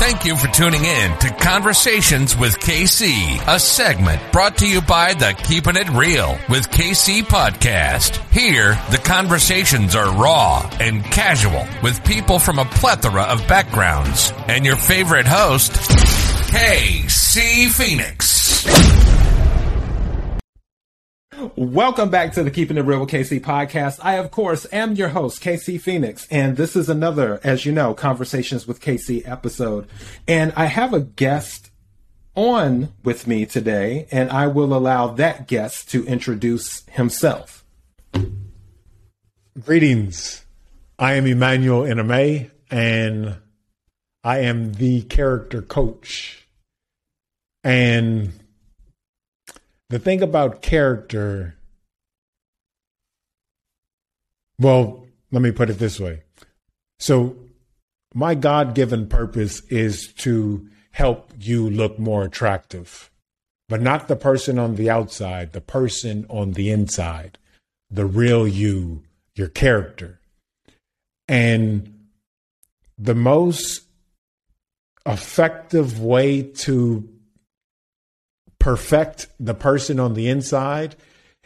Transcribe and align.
Thank 0.00 0.24
you 0.24 0.34
for 0.34 0.46
tuning 0.48 0.82
in 0.82 1.18
to 1.18 1.28
Conversations 1.28 2.34
with 2.34 2.58
KC, 2.58 3.38
a 3.46 3.60
segment 3.60 4.32
brought 4.32 4.56
to 4.56 4.66
you 4.66 4.80
by 4.80 5.12
the 5.12 5.38
Keeping 5.44 5.76
It 5.76 5.90
Real 5.90 6.38
with 6.48 6.70
KC 6.70 7.20
podcast. 7.20 8.16
Here, 8.32 8.80
the 8.90 8.96
conversations 8.96 9.94
are 9.94 10.10
raw 10.10 10.66
and 10.80 11.04
casual 11.04 11.66
with 11.82 12.02
people 12.02 12.38
from 12.38 12.58
a 12.58 12.64
plethora 12.64 13.24
of 13.24 13.46
backgrounds. 13.46 14.32
And 14.48 14.64
your 14.64 14.76
favorite 14.76 15.26
host, 15.26 15.72
KC 15.72 17.68
Phoenix. 17.68 18.89
Welcome 21.40 22.10
back 22.10 22.34
to 22.34 22.42
the 22.42 22.50
Keeping 22.50 22.76
It 22.76 22.82
Real 22.82 23.00
with 23.00 23.08
KC 23.08 23.40
podcast. 23.40 23.98
I, 24.02 24.16
of 24.16 24.30
course, 24.30 24.66
am 24.72 24.94
your 24.94 25.08
host, 25.08 25.42
KC 25.42 25.80
Phoenix, 25.80 26.28
and 26.30 26.58
this 26.58 26.76
is 26.76 26.90
another, 26.90 27.40
as 27.42 27.64
you 27.64 27.72
know, 27.72 27.94
Conversations 27.94 28.66
with 28.66 28.82
KC 28.82 29.26
episode. 29.26 29.88
And 30.28 30.52
I 30.54 30.66
have 30.66 30.92
a 30.92 31.00
guest 31.00 31.70
on 32.34 32.92
with 33.04 33.26
me 33.26 33.46
today, 33.46 34.06
and 34.10 34.28
I 34.30 34.48
will 34.48 34.74
allow 34.74 35.06
that 35.14 35.48
guest 35.48 35.90
to 35.92 36.04
introduce 36.04 36.84
himself. 36.90 37.64
Greetings. 39.58 40.44
I 40.98 41.14
am 41.14 41.26
Emmanuel 41.26 41.84
Iname, 41.84 42.50
and 42.70 43.36
I 44.22 44.40
am 44.40 44.74
the 44.74 45.02
character 45.02 45.62
coach. 45.62 46.46
And 47.64 48.39
the 49.90 49.98
thing 49.98 50.22
about 50.22 50.62
character, 50.62 51.56
well, 54.58 55.04
let 55.32 55.42
me 55.42 55.50
put 55.50 55.68
it 55.68 55.78
this 55.78 55.98
way. 55.98 56.22
So, 57.00 57.36
my 58.14 58.34
God 58.34 58.74
given 58.74 59.08
purpose 59.08 59.60
is 59.66 60.12
to 60.14 60.68
help 60.92 61.32
you 61.38 61.68
look 61.68 61.98
more 61.98 62.22
attractive, 62.22 63.10
but 63.68 63.82
not 63.82 64.06
the 64.06 64.16
person 64.16 64.58
on 64.58 64.76
the 64.76 64.88
outside, 64.88 65.52
the 65.52 65.60
person 65.60 66.24
on 66.28 66.52
the 66.52 66.70
inside, 66.70 67.38
the 67.90 68.06
real 68.06 68.46
you, 68.46 69.02
your 69.34 69.48
character. 69.48 70.20
And 71.26 72.06
the 72.96 73.14
most 73.14 73.82
effective 75.04 76.00
way 76.00 76.42
to 76.42 77.08
perfect 78.60 79.26
the 79.40 79.54
person 79.54 79.98
on 79.98 80.14
the 80.14 80.28
inside 80.28 80.94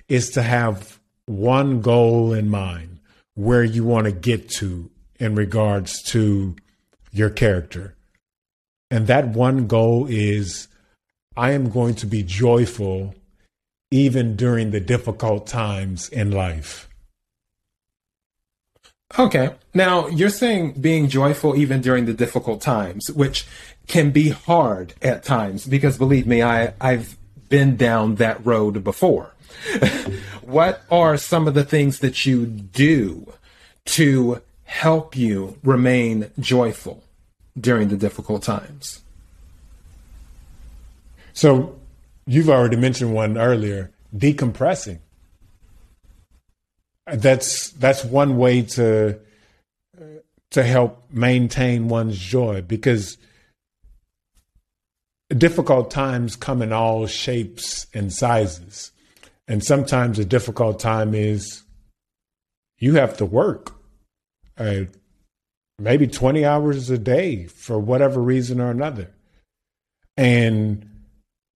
is 0.09 0.29
to 0.31 0.43
have 0.43 1.01
one 1.25 1.81
goal 1.81 2.34
in 2.34 2.51
mind 2.51 3.01
where 3.34 3.65
you 3.65 3.84
want 3.84 4.05
to 4.05 4.12
get 4.12 4.51
to 4.51 4.91
in 5.19 5.34
regards 5.34 6.03
to 6.03 6.55
your 7.11 7.31
character. 7.31 7.95
And 8.91 9.06
that 9.06 9.29
one 9.29 9.67
goal 9.67 10.06
is 10.09 10.69
I 11.37 11.53
am 11.53 11.71
going 11.71 11.95
to 11.97 12.06
be 12.06 12.23
joyful 12.23 13.15
even 13.91 14.37
during 14.37 14.71
the 14.71 14.81
difficult 14.81 15.47
times 15.47 16.09
in 16.09 16.31
life. 16.31 16.89
Okay. 19.19 19.55
Now, 19.73 20.09
you're 20.09 20.28
saying 20.28 20.81
being 20.81 21.09
joyful 21.09 21.56
even 21.56 21.81
during 21.81 22.06
the 22.06 22.15
difficult 22.15 22.61
times, 22.61 23.11
which 23.12 23.47
can 23.87 24.11
be 24.11 24.31
hard 24.31 24.95
at 25.03 25.25
times 25.25 25.67
because 25.67 25.99
believe 25.99 26.27
me, 26.27 26.43
I, 26.43 26.75
I've 26.81 27.17
been 27.49 27.77
down 27.77 28.17
that 28.17 28.45
road 28.45 28.83
before. 28.83 29.33
what 30.43 30.83
are 30.91 31.17
some 31.17 31.47
of 31.47 31.55
the 31.55 31.65
things 31.65 32.01
that 32.01 32.27
you 32.27 32.47
do 32.47 33.33
to 33.85 34.41
help 34.65 35.17
you 35.17 35.59
remain 35.62 36.31
joyful 36.39 37.05
during 37.59 37.89
the 37.89 37.97
difficult 37.97 38.43
times? 38.43 39.01
So, 41.33 41.79
you've 42.27 42.49
already 42.49 42.77
mentioned 42.77 43.12
one 43.12 43.37
earlier 43.37 43.91
decompressing. 44.17 44.99
That's 47.06 47.71
that's 47.71 48.05
one 48.05 48.37
way 48.37 48.62
to 48.62 49.19
to 50.50 50.62
help 50.62 51.05
maintain 51.11 51.89
one's 51.89 52.17
joy 52.17 52.62
because 52.62 53.19
difficult 55.31 55.91
times 55.91 56.37
come 56.37 56.62
in 56.62 56.73
all 56.73 57.07
shapes 57.07 57.87
and 57.95 58.12
sizes. 58.12 58.93
And 59.47 59.62
sometimes 59.62 60.19
a 60.19 60.25
difficult 60.25 60.81
time 60.81 61.15
is 61.15 61.62
you 62.79 62.95
have 62.95 63.17
to 63.19 63.27
work 63.27 63.73
uh, 64.59 64.85
maybe 65.79 66.07
20 66.07 66.45
hours 66.45 66.91
a 66.91 66.99
day 66.99 67.47
for 67.47 67.79
whatever 67.79 68.21
reason 68.21 68.61
or 68.61 68.71
another. 68.71 69.11
And 70.17 70.89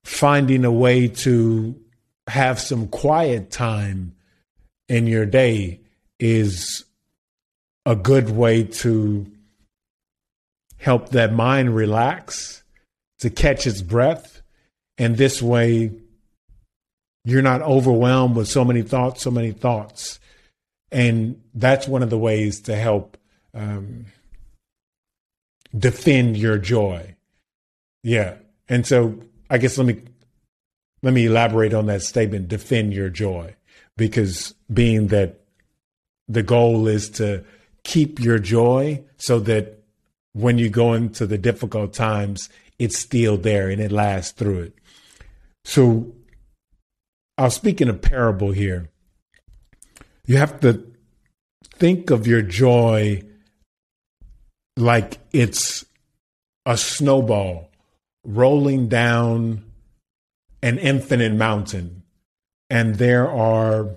finding 0.04 0.64
a 0.64 0.72
way 0.72 1.08
to 1.08 1.78
have 2.26 2.60
some 2.60 2.88
quiet 2.88 3.50
time 3.50 4.14
in 4.88 5.06
your 5.06 5.26
day 5.26 5.80
is 6.18 6.84
a 7.86 7.94
good 7.94 8.30
way 8.30 8.64
to 8.64 9.26
help 10.76 11.10
that 11.10 11.32
mind 11.32 11.74
relax 11.74 12.62
to 13.20 13.30
catch 13.30 13.66
its 13.66 13.82
breath. 13.82 14.42
And 14.96 15.16
this 15.16 15.40
way, 15.40 15.92
you're 17.24 17.42
not 17.42 17.62
overwhelmed 17.62 18.36
with 18.36 18.48
so 18.48 18.64
many 18.64 18.82
thoughts, 18.82 19.22
so 19.22 19.30
many 19.30 19.52
thoughts. 19.52 20.18
And 20.90 21.42
that's 21.54 21.86
one 21.86 22.02
of 22.02 22.10
the 22.10 22.18
ways 22.18 22.60
to 22.62 22.74
help 22.74 23.16
um, 23.54 24.06
defend 25.76 26.36
your 26.36 26.58
joy. 26.58 27.14
Yeah. 28.02 28.36
And 28.68 28.86
so 28.86 29.20
I 29.50 29.58
guess 29.58 29.78
let 29.78 29.86
me 29.86 30.02
let 31.02 31.14
me 31.14 31.26
elaborate 31.26 31.74
on 31.74 31.86
that 31.86 32.02
statement 32.02 32.48
defend 32.48 32.92
your 32.92 33.08
joy 33.08 33.54
because 33.96 34.54
being 34.72 35.08
that 35.08 35.40
the 36.26 36.42
goal 36.42 36.88
is 36.88 37.08
to 37.10 37.44
keep 37.84 38.20
your 38.20 38.38
joy 38.38 39.02
so 39.16 39.38
that 39.40 39.82
when 40.32 40.58
you 40.58 40.68
go 40.68 40.92
into 40.92 41.26
the 41.26 41.38
difficult 41.38 41.92
times 41.92 42.48
it's 42.78 42.98
still 42.98 43.36
there 43.36 43.68
and 43.68 43.80
it 43.80 43.92
lasts 43.92 44.32
through 44.32 44.60
it. 44.60 44.74
So 45.64 46.14
I'll 47.36 47.50
speak 47.50 47.80
in 47.80 47.88
a 47.88 47.94
parable 47.94 48.52
here. 48.52 48.88
You 50.26 50.36
have 50.36 50.60
to 50.60 50.84
think 51.74 52.10
of 52.10 52.26
your 52.26 52.42
joy 52.42 53.22
like 54.76 55.18
it's 55.32 55.84
a 56.66 56.76
snowball 56.76 57.70
rolling 58.24 58.88
down 58.88 59.64
an 60.62 60.78
infinite 60.78 61.32
mountain, 61.32 62.02
and 62.68 62.96
there 62.96 63.30
are 63.30 63.96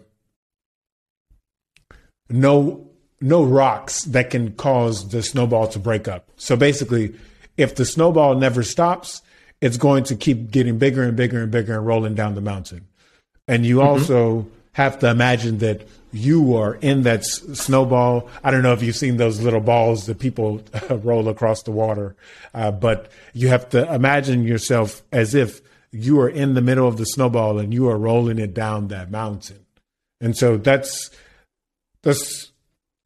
no 2.29 2.87
no 3.19 3.43
rocks 3.43 4.03
that 4.05 4.29
can 4.29 4.53
cause 4.53 5.09
the 5.09 5.21
snowball 5.21 5.67
to 5.67 5.79
break 5.79 6.07
up. 6.07 6.29
So 6.37 6.55
basically, 6.55 7.15
if 7.57 7.75
the 7.75 7.85
snowball 7.85 8.35
never 8.35 8.63
stops, 8.63 9.21
it's 9.61 9.77
going 9.77 10.03
to 10.05 10.15
keep 10.15 10.51
getting 10.51 10.77
bigger 10.77 11.03
and 11.03 11.15
bigger 11.15 11.41
and 11.41 11.51
bigger 11.51 11.77
and 11.77 11.85
rolling 11.85 12.15
down 12.15 12.35
the 12.35 12.41
mountain. 12.41 12.87
And 13.47 13.65
you 13.65 13.77
mm-hmm. 13.77 13.87
also 13.87 14.47
have 14.73 14.99
to 14.99 15.09
imagine 15.09 15.59
that 15.59 15.87
you 16.11 16.55
are 16.55 16.75
in 16.75 17.03
that 17.03 17.19
s- 17.19 17.41
snowball. 17.53 18.29
I 18.43 18.51
don't 18.51 18.63
know 18.63 18.73
if 18.73 18.81
you've 18.81 18.95
seen 18.95 19.17
those 19.17 19.41
little 19.41 19.59
balls 19.59 20.05
that 20.07 20.19
people 20.19 20.63
roll 20.89 21.27
across 21.27 21.63
the 21.63 21.71
water, 21.71 22.15
uh, 22.53 22.71
but 22.71 23.11
you 23.33 23.49
have 23.49 23.69
to 23.69 23.93
imagine 23.93 24.43
yourself 24.43 25.01
as 25.11 25.35
if 25.35 25.61
you 25.91 26.19
are 26.21 26.29
in 26.29 26.53
the 26.53 26.61
middle 26.61 26.87
of 26.87 26.97
the 26.97 27.05
snowball 27.05 27.59
and 27.59 27.73
you 27.73 27.87
are 27.89 27.97
rolling 27.97 28.39
it 28.39 28.53
down 28.53 28.87
that 28.87 29.11
mountain. 29.11 29.65
And 30.19 30.37
so 30.37 30.57
that's 30.57 31.09
that's 32.03 32.51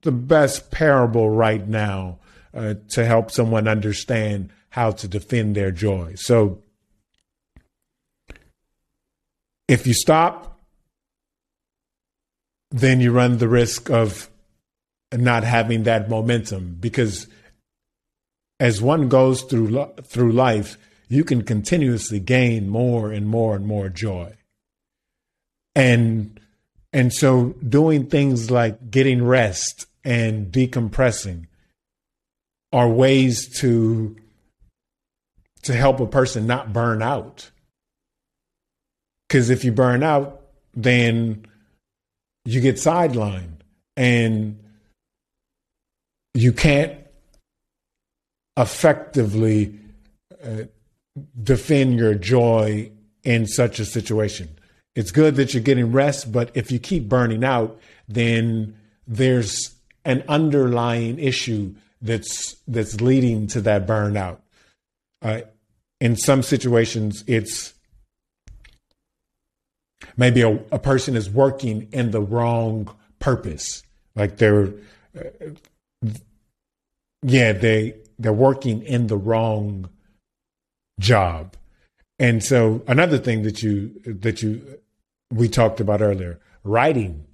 the 0.03 0.11
best 0.11 0.71
parable 0.71 1.29
right 1.29 1.67
now 1.67 2.19
uh, 2.55 2.75
to 2.89 3.05
help 3.05 3.31
someone 3.31 3.67
understand 3.67 4.49
how 4.69 4.91
to 4.91 5.07
defend 5.07 5.55
their 5.55 5.71
joy. 5.71 6.13
So 6.15 6.63
if 9.67 9.85
you 9.85 9.93
stop, 9.93 10.59
then 12.71 12.99
you 12.99 13.11
run 13.11 13.37
the 13.37 13.47
risk 13.47 13.89
of 13.89 14.29
not 15.13 15.43
having 15.43 15.83
that 15.83 16.09
momentum 16.09 16.77
because 16.79 17.27
as 18.59 18.81
one 18.81 19.09
goes 19.09 19.41
through 19.43 19.93
through 20.03 20.31
life, 20.31 20.77
you 21.07 21.23
can 21.23 21.43
continuously 21.43 22.19
gain 22.19 22.69
more 22.69 23.11
and 23.11 23.27
more 23.27 23.55
and 23.55 23.65
more 23.65 23.89
joy. 23.89 24.35
And 25.75 26.39
and 26.93 27.13
so 27.13 27.55
doing 27.67 28.07
things 28.07 28.49
like 28.49 28.89
getting 28.89 29.23
rest 29.25 29.87
and 30.03 30.51
decompressing 30.51 31.47
are 32.75 32.89
ways 32.89 33.47
to 33.59 34.17
to 35.63 35.73
help 35.73 36.01
a 36.01 36.05
person 36.05 36.45
not 36.45 36.73
burn 36.73 37.01
out. 37.01 37.49
Because 39.27 39.49
if 39.49 39.63
you 39.63 39.71
burn 39.71 40.03
out, 40.03 40.41
then 40.73 41.45
you 42.43 42.59
get 42.59 42.75
sidelined 42.75 43.61
and 43.95 44.59
you 46.33 46.51
can't 46.51 46.99
effectively 48.57 49.79
uh, 50.43 50.63
defend 51.41 51.97
your 51.97 52.13
joy 52.13 52.91
in 53.23 53.47
such 53.47 53.79
a 53.79 53.85
situation. 53.85 54.49
It's 54.95 55.11
good 55.11 55.37
that 55.37 55.53
you're 55.53 55.63
getting 55.63 55.93
rest, 55.93 56.29
but 56.29 56.51
if 56.55 56.73
you 56.73 56.79
keep 56.79 57.07
burning 57.07 57.45
out, 57.45 57.79
then 58.09 58.77
there's 59.07 59.73
an 60.03 60.25
underlying 60.27 61.19
issue 61.19 61.73
that's 62.05 62.55
that's 62.67 63.01
leading 63.01 63.47
to 63.47 63.61
that 63.61 63.87
burnout. 63.87 64.37
Uh, 65.21 65.41
in 65.99 66.15
some 66.15 66.43
situations, 66.43 67.23
it's 67.25 67.73
maybe 70.15 70.41
a, 70.41 70.53
a, 70.71 70.79
person 70.79 71.15
is 71.15 71.29
working 71.29 71.87
in 71.91 72.11
the 72.11 72.21
wrong 72.21 72.93
purpose, 73.19 73.81
like 74.15 74.37
they're, 74.37 74.73
uh, 75.17 75.49
yeah, 77.23 77.53
they 77.53 77.95
they're 78.19 78.33
working 78.33 78.83
in 78.83 79.07
the 79.07 79.17
wrong 79.17 79.89
job. 80.99 81.55
And 82.19 82.43
so 82.43 82.83
another 82.87 83.17
thing 83.17 83.43
that 83.43 83.63
you 83.63 83.99
that 84.05 84.43
you 84.43 84.79
we 85.31 85.49
talked 85.49 85.79
about 85.79 86.01
earlier, 86.01 86.39
writing. 86.63 87.25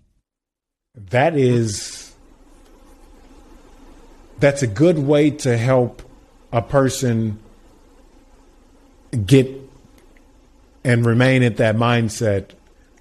That 0.96 1.36
is 1.36 2.11
that's 4.42 4.62
a 4.62 4.68
good 4.68 5.00
way 5.00 5.30
to 5.30 5.58
help 5.58 6.02
a 6.52 6.62
person 6.62 7.40
get 9.26 9.48
and 10.84 11.06
remain 11.06 11.44
at 11.44 11.58
that 11.58 11.76
mindset 11.76 12.52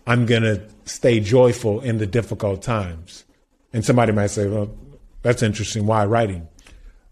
I'm 0.07 0.27
going 0.27 0.43
to 0.43 0.61
stay 0.85 1.21
joyful 1.21 1.81
in 1.81 1.99
the 1.99 2.07
difficult 2.07 2.63
times. 2.63 3.25
And 3.73 3.85
somebody 3.85 4.11
might 4.11 4.29
say, 4.29 4.49
well, 4.49 4.75
that's 5.23 5.43
interesting. 5.43 5.87
Why 5.87 6.05
writing? 6.05 6.49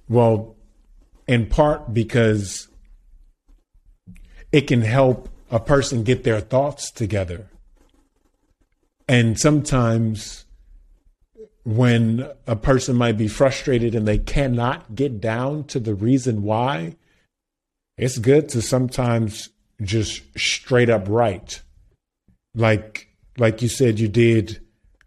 Well, 0.08 0.56
in 1.28 1.46
part 1.46 1.94
because 1.94 2.66
it 4.50 4.62
can 4.62 4.82
help 4.82 5.28
a 5.50 5.60
person 5.60 6.02
get 6.02 6.24
their 6.24 6.40
thoughts 6.40 6.90
together. 6.90 7.48
And 9.06 9.38
sometimes 9.38 10.44
when 11.68 12.26
a 12.46 12.56
person 12.56 12.96
might 12.96 13.18
be 13.18 13.28
frustrated 13.28 13.94
and 13.94 14.08
they 14.08 14.16
cannot 14.16 14.94
get 14.94 15.20
down 15.20 15.64
to 15.64 15.78
the 15.78 15.94
reason 15.94 16.42
why, 16.42 16.96
it's 17.98 18.16
good 18.16 18.48
to 18.48 18.62
sometimes 18.62 19.50
just 19.82 20.22
straight 20.38 20.88
up 20.88 21.04
write. 21.10 21.60
Like 22.54 23.08
like 23.36 23.60
you 23.60 23.68
said 23.68 24.00
you 24.00 24.08
did 24.08 24.62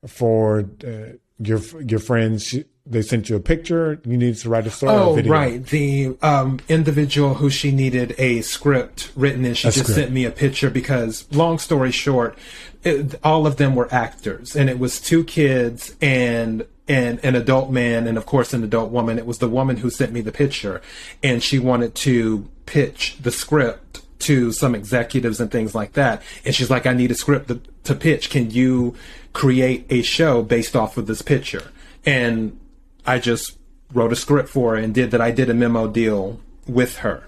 for 0.06 0.70
uh, 0.86 1.14
your 1.40 1.62
your 1.82 2.00
friends 2.00 2.54
they 2.86 3.02
sent 3.02 3.30
you 3.30 3.36
a 3.36 3.40
picture. 3.40 4.02
You 4.06 4.18
needed 4.18 4.38
to 4.38 4.50
write 4.50 4.66
a 4.66 4.72
story. 4.72 4.94
Oh, 4.94 5.22
right. 5.22 5.64
The 5.64 6.18
um, 6.22 6.60
individual 6.68 7.36
who 7.36 7.50
she 7.50 7.72
needed 7.72 8.16
a 8.18 8.42
script 8.42 9.12
written, 9.16 9.46
and 9.46 9.58
she 9.58 9.68
a 9.68 9.72
just 9.72 9.86
script. 9.86 10.00
sent 10.00 10.12
me 10.12 10.26
a 10.26 10.32
picture 10.32 10.70
because, 10.70 11.28
long 11.32 11.60
story 11.60 11.92
short, 11.92 12.38
it, 12.84 13.20
all 13.24 13.46
of 13.46 13.58
them 13.58 13.76
were 13.76 13.88
actors, 13.94 14.56
and 14.56 14.70
it 14.70 14.80
was 14.80 15.00
two 15.00 15.24
kids 15.24 15.96
and 16.02 16.66
and 16.88 17.24
an 17.24 17.36
adult 17.36 17.70
man, 17.70 18.08
and 18.08 18.18
of 18.18 18.26
course 18.26 18.54
an 18.54 18.64
adult 18.64 18.92
woman. 18.92 19.20
It 19.20 19.26
was 19.26 19.38
the 19.38 19.48
woman 19.48 19.78
who 19.78 19.90
sent 19.90 20.12
me 20.12 20.22
the 20.22 20.32
picture, 20.32 20.82
and 21.22 21.44
she 21.44 21.60
wanted 21.60 21.94
to 21.96 22.50
pitch 22.66 23.18
the 23.22 23.32
script 23.32 24.02
to 24.20 24.52
some 24.52 24.76
executives 24.76 25.40
and 25.40 25.52
things 25.52 25.74
like 25.76 25.94
that. 25.94 26.24
And 26.44 26.56
she's 26.56 26.70
like, 26.72 26.88
"I 26.88 26.94
need 26.94 27.12
a 27.12 27.16
script 27.16 27.50
to, 27.50 27.62
to 27.84 27.94
pitch. 27.94 28.32
Can 28.32 28.50
you 28.50 28.96
create 29.34 29.86
a 29.90 30.02
show 30.02 30.42
based 30.42 30.76
off 30.76 30.98
of 30.98 31.06
this 31.06 31.22
picture?" 31.22 31.72
And 32.04 32.60
I 33.06 33.20
just 33.20 33.58
wrote 33.94 34.12
a 34.12 34.16
script 34.16 34.50
for 34.50 34.76
her 34.76 34.82
and 34.82 34.94
did 34.94 35.12
that. 35.12 35.22
I 35.22 35.32
did 35.32 35.50
a 35.50 35.54
memo 35.54 35.88
deal 35.88 36.40
with 36.68 36.98
her. 36.98 37.24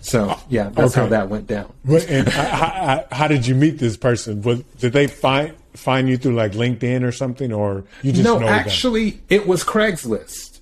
So 0.00 0.38
yeah, 0.50 0.68
that's 0.68 0.92
okay. 0.92 1.00
how 1.00 1.06
that 1.08 1.30
went 1.30 1.46
down. 1.46 1.72
and 1.88 2.28
how, 2.28 3.06
how, 3.10 3.26
did 3.26 3.46
you 3.46 3.54
meet 3.54 3.78
this 3.78 3.96
person? 3.96 4.42
Was, 4.42 4.62
did 4.78 4.92
they 4.92 5.06
find 5.06 5.54
find 5.72 6.08
you 6.08 6.18
through 6.18 6.34
like 6.34 6.52
LinkedIn 6.52 7.02
or 7.02 7.10
something, 7.10 7.52
or 7.52 7.84
you 8.02 8.12
just 8.12 8.24
no? 8.24 8.46
actually, 8.46 9.10
them? 9.10 9.20
it 9.30 9.46
was 9.46 9.64
Craigslist. 9.64 10.60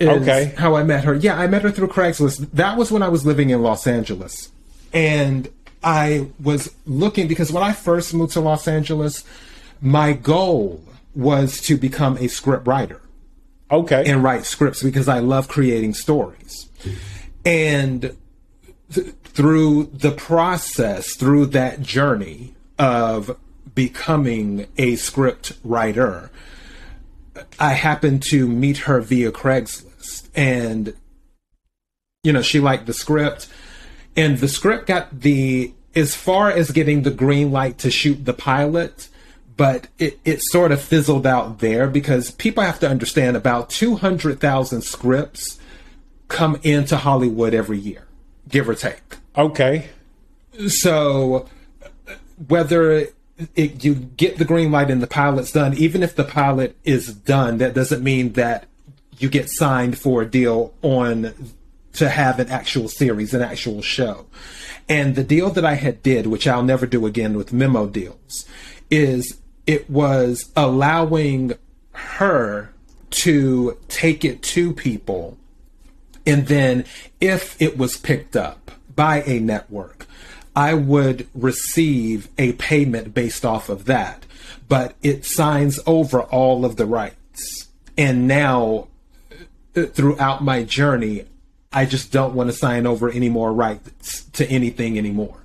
okay, 0.00 0.54
how 0.58 0.76
I 0.76 0.82
met 0.82 1.04
her. 1.04 1.14
Yeah, 1.14 1.38
I 1.38 1.46
met 1.46 1.62
her 1.62 1.70
through 1.70 1.88
Craigslist. 1.88 2.50
That 2.52 2.76
was 2.76 2.92
when 2.92 3.02
I 3.02 3.08
was 3.08 3.24
living 3.24 3.48
in 3.48 3.62
Los 3.62 3.86
Angeles, 3.86 4.50
and 4.92 5.48
I 5.82 6.28
was 6.42 6.74
looking 6.84 7.28
because 7.28 7.50
when 7.50 7.62
I 7.62 7.72
first 7.72 8.12
moved 8.12 8.34
to 8.34 8.40
Los 8.40 8.68
Angeles, 8.68 9.24
my 9.80 10.12
goal 10.12 10.82
was 11.14 11.62
to 11.62 11.78
become 11.78 12.18
a 12.18 12.28
script 12.28 12.66
writer 12.66 13.00
okay. 13.70 14.04
And 14.06 14.22
write 14.22 14.44
scripts 14.44 14.82
because 14.82 15.08
i 15.08 15.18
love 15.18 15.48
creating 15.48 15.94
stories. 15.94 16.68
And 17.44 18.16
th- 18.92 19.14
through 19.24 19.84
the 19.92 20.12
process 20.12 21.14
through 21.14 21.46
that 21.46 21.82
journey 21.82 22.54
of 22.78 23.36
becoming 23.74 24.66
a 24.78 24.96
script 24.96 25.52
writer 25.62 26.30
i 27.58 27.74
happened 27.74 28.22
to 28.22 28.48
meet 28.48 28.78
her 28.78 29.00
via 29.00 29.30
craigslist. 29.30 30.28
And 30.34 30.94
you 32.22 32.32
know 32.32 32.42
she 32.42 32.60
liked 32.60 32.86
the 32.86 32.94
script. 32.94 33.48
And 34.16 34.38
the 34.38 34.48
script 34.48 34.86
got 34.86 35.20
the 35.20 35.74
as 35.94 36.14
far 36.14 36.50
as 36.50 36.70
getting 36.70 37.02
the 37.02 37.10
green 37.10 37.50
light 37.50 37.78
to 37.78 37.90
shoot 37.90 38.24
the 38.24 38.34
pilot 38.34 39.08
but 39.56 39.88
it, 39.98 40.18
it 40.24 40.42
sort 40.42 40.72
of 40.72 40.80
fizzled 40.80 41.26
out 41.26 41.60
there 41.60 41.86
because 41.88 42.30
people 42.30 42.62
have 42.62 42.78
to 42.80 42.88
understand 42.88 43.36
about 43.36 43.70
200,000 43.70 44.82
scripts 44.82 45.58
come 46.28 46.58
into 46.62 46.96
Hollywood 46.96 47.54
every 47.54 47.78
year, 47.78 48.06
give 48.48 48.68
or 48.68 48.74
take. 48.74 49.16
Okay. 49.36 49.88
So 50.68 51.48
whether 52.48 53.08
it, 53.54 53.84
you 53.84 53.94
get 53.94 54.38
the 54.38 54.44
green 54.44 54.70
light 54.70 54.90
and 54.90 55.02
the 55.02 55.06
pilot's 55.06 55.52
done, 55.52 55.74
even 55.74 56.02
if 56.02 56.14
the 56.16 56.24
pilot 56.24 56.76
is 56.84 57.12
done, 57.12 57.58
that 57.58 57.74
doesn't 57.74 58.02
mean 58.02 58.32
that 58.32 58.66
you 59.18 59.28
get 59.28 59.48
signed 59.48 59.98
for 59.98 60.22
a 60.22 60.26
deal 60.26 60.74
on 60.82 61.34
to 61.94 62.08
have 62.08 62.38
an 62.38 62.48
actual 62.48 62.88
series, 62.88 63.32
an 63.32 63.42
actual 63.42 63.80
show. 63.80 64.26
And 64.88 65.14
the 65.14 65.24
deal 65.24 65.50
that 65.50 65.64
I 65.64 65.74
had 65.74 66.02
did, 66.02 66.26
which 66.26 66.46
I'll 66.46 66.62
never 66.62 66.86
do 66.86 67.06
again 67.06 67.36
with 67.36 67.52
memo 67.52 67.86
deals, 67.86 68.46
is 68.90 69.38
it 69.66 69.90
was 69.90 70.50
allowing 70.56 71.52
her 71.92 72.72
to 73.10 73.76
take 73.88 74.24
it 74.24 74.42
to 74.42 74.72
people. 74.72 75.36
And 76.26 76.46
then 76.46 76.84
if 77.20 77.60
it 77.60 77.78
was 77.78 77.96
picked 77.96 78.36
up 78.36 78.70
by 78.94 79.22
a 79.22 79.40
network, 79.40 80.06
I 80.54 80.74
would 80.74 81.28
receive 81.34 82.28
a 82.38 82.52
payment 82.54 83.14
based 83.14 83.44
off 83.44 83.68
of 83.68 83.84
that. 83.86 84.24
But 84.68 84.94
it 85.02 85.24
signs 85.24 85.78
over 85.86 86.22
all 86.22 86.64
of 86.64 86.76
the 86.76 86.86
rights. 86.86 87.68
And 87.96 88.26
now, 88.26 88.88
uh, 89.76 89.84
throughout 89.84 90.42
my 90.42 90.64
journey, 90.64 91.24
I 91.72 91.84
just 91.84 92.10
don't 92.10 92.34
want 92.34 92.50
to 92.50 92.56
sign 92.56 92.86
over 92.86 93.08
any 93.08 93.28
more 93.28 93.52
rights 93.52 94.24
to 94.32 94.46
anything 94.48 94.98
anymore. 94.98 95.38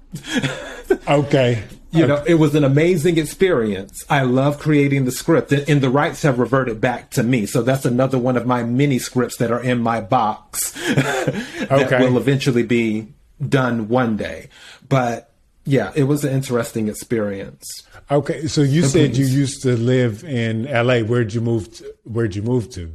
okay 1.08 1.63
you 1.92 2.08
know, 2.08 2.24
it 2.26 2.36
was 2.36 2.56
an 2.56 2.64
amazing 2.64 3.18
experience. 3.18 4.06
I 4.10 4.24
love 4.24 4.60
creating 4.60 5.06
the 5.06 5.12
script, 5.12 5.52
and 5.52 5.82
the 5.82 5.90
rights 5.90 6.22
have 6.22 6.40
reverted 6.40 6.80
back 6.80 7.12
to 7.12 7.24
me. 7.24 7.46
So 7.46 7.62
that's 7.62 7.86
another 7.86 8.18
one 8.18 8.38
of 8.38 8.46
my 8.46 8.64
mini 8.64 8.98
scripts 8.98 9.38
that 9.38 9.52
are 9.52 9.62
in 9.62 9.82
my 9.82 10.00
box 10.00 10.72
that 10.96 11.68
okay. 11.70 12.00
will 12.00 12.18
eventually 12.18 12.64
be 12.64 13.08
done 13.48 13.90
one 13.90 14.16
day. 14.18 14.50
But 14.88 15.34
yeah, 15.66 15.92
it 15.96 16.04
was 16.04 16.24
an 16.24 16.34
interesting 16.34 16.88
experience. 16.88 17.66
Okay, 18.10 18.48
so 18.48 18.62
you 18.62 18.84
said 18.84 19.16
you 19.16 19.26
used 19.26 19.62
to 19.64 19.76
live 19.76 20.24
in 20.24 20.68
L.A. 20.68 21.04
Where'd 21.04 21.34
you 21.34 21.42
move? 21.42 21.74
To, 21.78 21.94
where'd 22.04 22.36
you 22.36 22.42
move 22.42 22.70
to? 22.72 22.92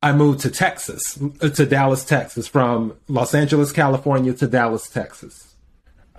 I 0.00 0.12
moved 0.12 0.40
to 0.40 0.50
Texas, 0.50 1.18
uh, 1.42 1.48
to 1.48 1.66
Dallas, 1.66 2.04
Texas, 2.04 2.46
from 2.46 2.94
Los 3.08 3.34
Angeles, 3.34 3.72
California 3.72 4.32
to 4.32 4.46
Dallas, 4.46 4.88
Texas. 4.88 5.56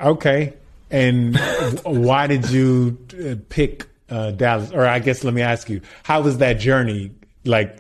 Okay. 0.02 0.54
And 0.92 1.38
why 1.84 2.28
did 2.28 2.50
you 2.50 2.98
uh, 3.14 3.36
pick 3.50 3.88
uh, 4.10 4.32
Dallas? 4.32 4.72
Or 4.72 4.86
I 4.86 5.00
guess 5.00 5.24
let 5.24 5.34
me 5.34 5.42
ask 5.42 5.70
you, 5.70 5.82
how 6.04 6.22
was 6.22 6.38
that 6.40 6.54
journey 6.54 7.12
like 7.46 7.78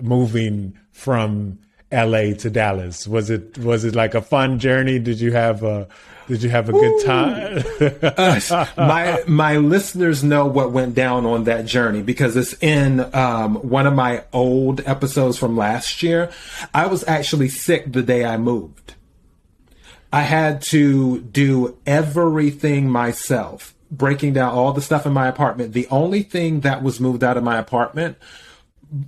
moving 0.00 0.78
from 0.92 1.58
LA 1.92 2.34
to 2.38 2.50
Dallas? 2.50 3.06
Was 3.06 3.30
it 3.30 3.58
was 3.58 3.84
it 3.84 3.94
like 3.94 4.14
a 4.14 4.22
fun 4.22 4.58
journey? 4.58 4.98
Did 4.98 5.20
you 5.20 5.32
have 5.32 5.62
a 5.62 5.88
did 6.28 6.42
you 6.42 6.50
have 6.50 6.68
a 6.68 6.72
good 6.72 7.04
time? 7.04 7.64
uh, 7.80 8.66
my 8.76 9.22
my 9.28 9.56
listeners 9.58 10.24
know 10.24 10.46
what 10.46 10.72
went 10.72 10.94
down 10.94 11.24
on 11.24 11.44
that 11.44 11.66
journey 11.66 12.02
because 12.02 12.36
it's 12.36 12.54
in 12.62 13.00
um, 13.14 13.56
one 13.56 13.86
of 13.86 13.94
my 13.94 14.24
old 14.32 14.80
episodes 14.86 15.38
from 15.38 15.56
last 15.56 16.02
year. 16.02 16.30
I 16.74 16.86
was 16.86 17.06
actually 17.06 17.48
sick 17.48 17.92
the 17.92 18.02
day 18.02 18.24
I 18.24 18.36
moved. 18.36 18.94
I 20.12 20.22
had 20.22 20.62
to 20.70 21.20
do 21.20 21.76
everything 21.86 22.88
myself, 22.88 23.74
breaking 23.90 24.34
down 24.34 24.52
all 24.52 24.72
the 24.72 24.80
stuff 24.80 25.06
in 25.06 25.12
my 25.12 25.28
apartment. 25.28 25.72
The 25.72 25.88
only 25.88 26.22
thing 26.22 26.60
that 26.60 26.82
was 26.82 27.00
moved 27.00 27.24
out 27.24 27.36
of 27.36 27.44
my 27.44 27.58
apartment 27.58 28.16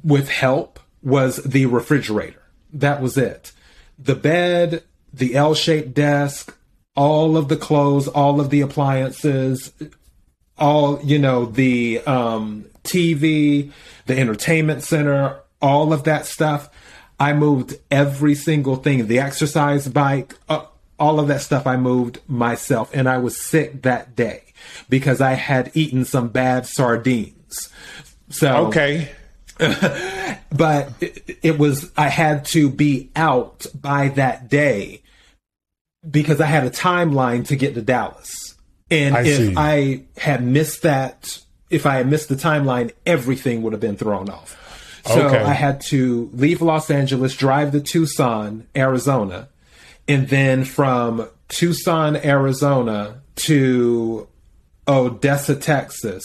with 0.02 0.28
help 0.28 0.80
was 1.02 1.36
the 1.44 1.66
refrigerator. 1.66 2.42
That 2.72 3.00
was 3.00 3.16
it. 3.16 3.52
The 3.98 4.14
bed, 4.14 4.82
the 5.12 5.34
L 5.34 5.54
shaped 5.54 5.94
desk, 5.94 6.56
all 6.94 7.36
of 7.36 7.48
the 7.48 7.56
clothes, 7.56 8.08
all 8.08 8.40
of 8.40 8.50
the 8.50 8.60
appliances, 8.60 9.72
all, 10.58 11.00
you 11.02 11.18
know, 11.18 11.46
the 11.46 12.00
um, 12.00 12.66
TV, 12.82 13.70
the 14.06 14.18
entertainment 14.18 14.82
center, 14.82 15.38
all 15.62 15.92
of 15.92 16.04
that 16.04 16.26
stuff. 16.26 16.68
I 17.20 17.32
moved 17.32 17.78
every 17.90 18.34
single 18.34 18.76
thing, 18.76 19.06
the 19.06 19.18
exercise 19.18 19.88
bike, 19.88 20.34
uh, 20.48 20.66
all 20.98 21.20
of 21.20 21.28
that 21.28 21.40
stuff 21.42 21.66
I 21.66 21.76
moved 21.76 22.20
myself. 22.26 22.90
And 22.92 23.08
I 23.08 23.18
was 23.18 23.40
sick 23.40 23.82
that 23.82 24.16
day 24.16 24.42
because 24.88 25.20
I 25.20 25.32
had 25.32 25.70
eaten 25.74 26.04
some 26.04 26.28
bad 26.28 26.66
sardines. 26.66 27.68
So, 28.30 28.66
Okay. 28.66 29.10
but 29.58 30.92
it, 31.00 31.38
it 31.42 31.58
was, 31.58 31.90
I 31.96 32.08
had 32.08 32.44
to 32.46 32.70
be 32.70 33.10
out 33.16 33.66
by 33.74 34.08
that 34.10 34.48
day 34.48 35.02
because 36.08 36.40
I 36.40 36.46
had 36.46 36.64
a 36.64 36.70
timeline 36.70 37.46
to 37.48 37.56
get 37.56 37.74
to 37.74 37.82
Dallas. 37.82 38.54
And 38.90 39.16
I 39.16 39.20
if 39.22 39.36
see. 39.36 39.54
I 39.56 40.04
had 40.16 40.44
missed 40.44 40.82
that, 40.82 41.40
if 41.70 41.86
I 41.86 41.96
had 41.96 42.08
missed 42.08 42.28
the 42.28 42.36
timeline, 42.36 42.92
everything 43.04 43.62
would 43.62 43.72
have 43.72 43.80
been 43.80 43.96
thrown 43.96 44.30
off. 44.30 44.54
So 45.06 45.26
Okay. 45.26 45.38
I 45.42 45.52
had 45.54 45.80
to 45.88 46.30
leave 46.32 46.62
Los 46.62 46.90
Angeles, 46.90 47.34
drive 47.36 47.72
to 47.72 47.80
Tucson, 47.80 48.66
Arizona, 48.76 49.48
and 50.08 50.28
then 50.28 50.64
from 50.64 51.28
Tucson, 51.48 52.16
Arizona 52.16 53.20
to 53.36 54.26
Odessa, 54.88 55.54
Texas, 55.54 56.24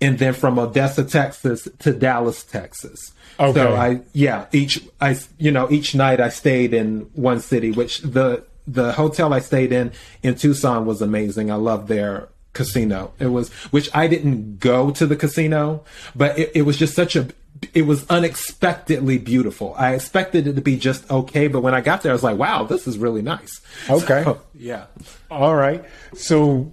and 0.00 0.18
then 0.18 0.32
from 0.32 0.58
Odessa, 0.58 1.04
Texas 1.04 1.68
to 1.80 1.92
Dallas, 1.92 2.44
Texas. 2.44 3.12
Okay. 3.38 3.60
So 3.60 3.74
I 3.74 4.00
yeah, 4.12 4.46
each 4.52 4.82
I 5.00 5.18
you 5.38 5.50
know, 5.50 5.70
each 5.70 5.94
night 5.94 6.20
I 6.20 6.28
stayed 6.30 6.72
in 6.72 7.10
one 7.14 7.40
city, 7.40 7.72
which 7.72 8.00
the 8.00 8.44
the 8.66 8.92
hotel 8.92 9.34
I 9.34 9.40
stayed 9.40 9.72
in 9.72 9.92
in 10.22 10.36
Tucson 10.36 10.86
was 10.86 11.02
amazing. 11.02 11.50
I 11.50 11.56
loved 11.56 11.88
their 11.88 12.28
casino. 12.52 13.12
It 13.18 13.26
was 13.26 13.50
which 13.70 13.90
I 13.94 14.06
didn't 14.06 14.60
go 14.60 14.90
to 14.92 15.06
the 15.06 15.16
casino, 15.16 15.84
but 16.14 16.38
it, 16.38 16.52
it 16.54 16.62
was 16.62 16.76
just 16.76 16.94
such 16.94 17.16
a 17.16 17.28
it 17.74 17.82
was 17.82 18.06
unexpectedly 18.08 19.18
beautiful. 19.18 19.74
I 19.76 19.94
expected 19.94 20.46
it 20.46 20.54
to 20.54 20.60
be 20.60 20.76
just 20.76 21.10
okay, 21.10 21.48
but 21.48 21.60
when 21.60 21.74
I 21.74 21.80
got 21.80 22.02
there 22.02 22.12
I 22.12 22.14
was 22.14 22.22
like, 22.22 22.38
wow, 22.38 22.64
this 22.64 22.86
is 22.86 22.98
really 22.98 23.22
nice. 23.22 23.60
Okay. 23.88 24.22
So, 24.24 24.40
yeah. 24.54 24.86
All 25.30 25.54
right. 25.54 25.84
So, 26.14 26.72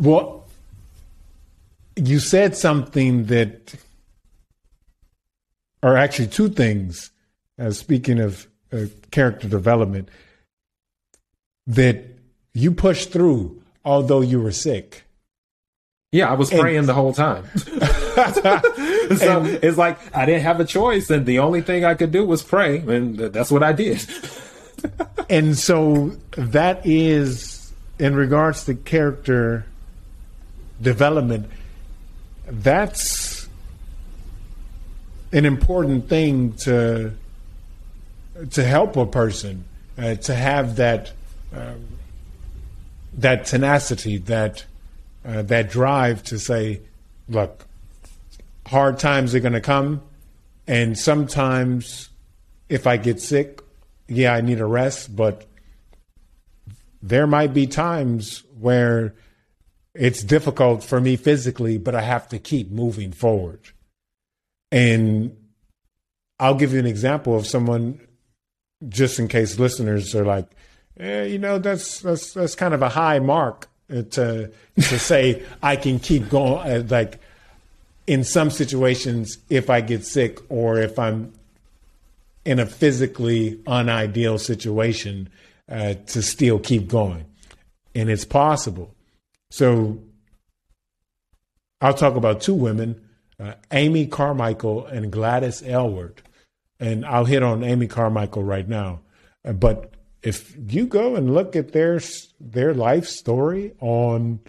well, 0.00 0.46
you 1.96 2.18
said 2.18 2.56
something 2.56 3.26
that, 3.26 3.74
or 5.82 5.96
actually 5.96 6.28
two 6.28 6.48
things, 6.48 7.10
uh, 7.58 7.70
speaking 7.70 8.20
of 8.20 8.46
uh, 8.72 8.86
character 9.10 9.48
development, 9.48 10.08
that 11.66 12.04
you 12.54 12.72
pushed 12.72 13.12
through 13.12 13.62
although 13.88 14.20
you 14.20 14.38
were 14.38 14.52
sick. 14.52 15.04
Yeah, 16.12 16.30
I 16.30 16.34
was 16.34 16.50
praying 16.50 16.86
the 16.86 16.94
whole 16.94 17.14
time. 17.14 17.44
so 19.16 19.44
it's 19.44 19.78
like 19.78 19.98
I 20.16 20.26
didn't 20.26 20.42
have 20.42 20.60
a 20.60 20.64
choice, 20.64 21.10
and 21.10 21.26
the 21.26 21.38
only 21.38 21.62
thing 21.62 21.84
I 21.84 21.94
could 21.94 22.12
do 22.12 22.24
was 22.24 22.42
pray, 22.42 22.78
and 22.78 23.18
that's 23.18 23.50
what 23.50 23.62
I 23.62 23.72
did. 23.72 24.04
And 25.30 25.58
so 25.58 26.16
that 26.36 26.86
is, 26.86 27.72
in 27.98 28.14
regards 28.14 28.64
to 28.64 28.74
character 28.74 29.66
development, 30.80 31.50
that's 32.46 33.48
an 35.32 35.44
important 35.44 36.08
thing 36.08 36.54
to 36.64 37.12
to 38.50 38.64
help 38.64 38.96
a 38.96 39.04
person 39.04 39.64
uh, 39.98 40.14
to 40.14 40.34
have 40.34 40.76
that 40.76 41.12
um, 41.52 41.86
that 43.14 43.44
tenacity, 43.44 44.18
that 44.18 44.64
uh, 45.24 45.42
that 45.42 45.70
drive 45.70 46.22
to 46.24 46.38
say, 46.38 46.80
look, 47.28 47.66
hard 48.68 48.98
times 48.98 49.34
are 49.34 49.40
going 49.40 49.52
to 49.54 49.60
come, 49.60 50.02
and 50.66 50.98
sometimes 50.98 52.08
if 52.68 52.86
I 52.86 52.96
get 52.96 53.20
sick, 53.20 53.62
yeah, 54.08 54.34
I 54.34 54.40
need 54.40 54.60
a 54.60 54.66
rest, 54.66 55.14
but 55.16 55.46
there 57.02 57.26
might 57.26 57.54
be 57.54 57.66
times 57.66 58.42
where 58.58 59.14
it's 59.94 60.22
difficult 60.22 60.84
for 60.84 61.00
me 61.00 61.16
physically, 61.16 61.78
but 61.78 61.94
I 61.94 62.02
have 62.02 62.28
to 62.28 62.38
keep 62.38 62.70
moving 62.70 63.12
forward. 63.12 63.60
And 64.70 65.36
I'll 66.38 66.54
give 66.54 66.72
you 66.72 66.78
an 66.78 66.86
example 66.86 67.36
of 67.36 67.46
someone, 67.46 68.00
just 68.88 69.18
in 69.18 69.28
case 69.28 69.58
listeners 69.58 70.14
are 70.14 70.24
like, 70.24 70.50
eh, 71.00 71.24
you 71.24 71.38
know, 71.38 71.58
that's 71.58 72.00
that's 72.00 72.34
that's 72.34 72.54
kind 72.54 72.74
of 72.74 72.82
a 72.82 72.88
high 72.90 73.18
mark 73.18 73.68
uh, 73.90 74.02
to 74.02 74.50
to 74.76 74.98
say 74.98 75.42
I 75.62 75.76
can 75.76 75.98
keep 75.98 76.28
going. 76.28 76.70
uh, 76.70 76.84
Like 76.88 77.18
in 78.08 78.24
some 78.24 78.50
situations, 78.50 79.36
if 79.50 79.68
I 79.68 79.82
get 79.82 80.04
sick 80.04 80.40
or 80.48 80.80
if 80.80 80.98
I'm 80.98 81.32
in 82.44 82.58
a 82.58 82.64
physically 82.64 83.60
unideal 83.66 84.38
situation, 84.38 85.28
uh, 85.68 85.94
to 86.06 86.22
still 86.22 86.58
keep 86.58 86.88
going, 86.88 87.26
and 87.94 88.08
it's 88.08 88.24
possible. 88.24 88.94
So 89.50 89.98
I'll 91.82 91.92
talk 91.92 92.16
about 92.16 92.40
two 92.40 92.54
women, 92.54 92.98
uh, 93.38 93.52
Amy 93.70 94.06
Carmichael 94.06 94.86
and 94.86 95.12
Gladys 95.12 95.62
Aylward. 95.62 96.22
And 96.80 97.04
I'll 97.04 97.26
hit 97.26 97.42
on 97.42 97.62
Amy 97.62 97.88
Carmichael 97.88 98.42
right 98.42 98.66
now. 98.66 99.00
Uh, 99.44 99.52
But 99.52 99.92
if 100.22 100.56
you 100.56 100.86
go 100.86 101.16
and 101.16 101.34
look 101.34 101.54
at 101.56 101.72
their 101.72 102.00
their 102.40 102.72
life 102.72 103.06
story 103.06 103.74
on 103.80 104.40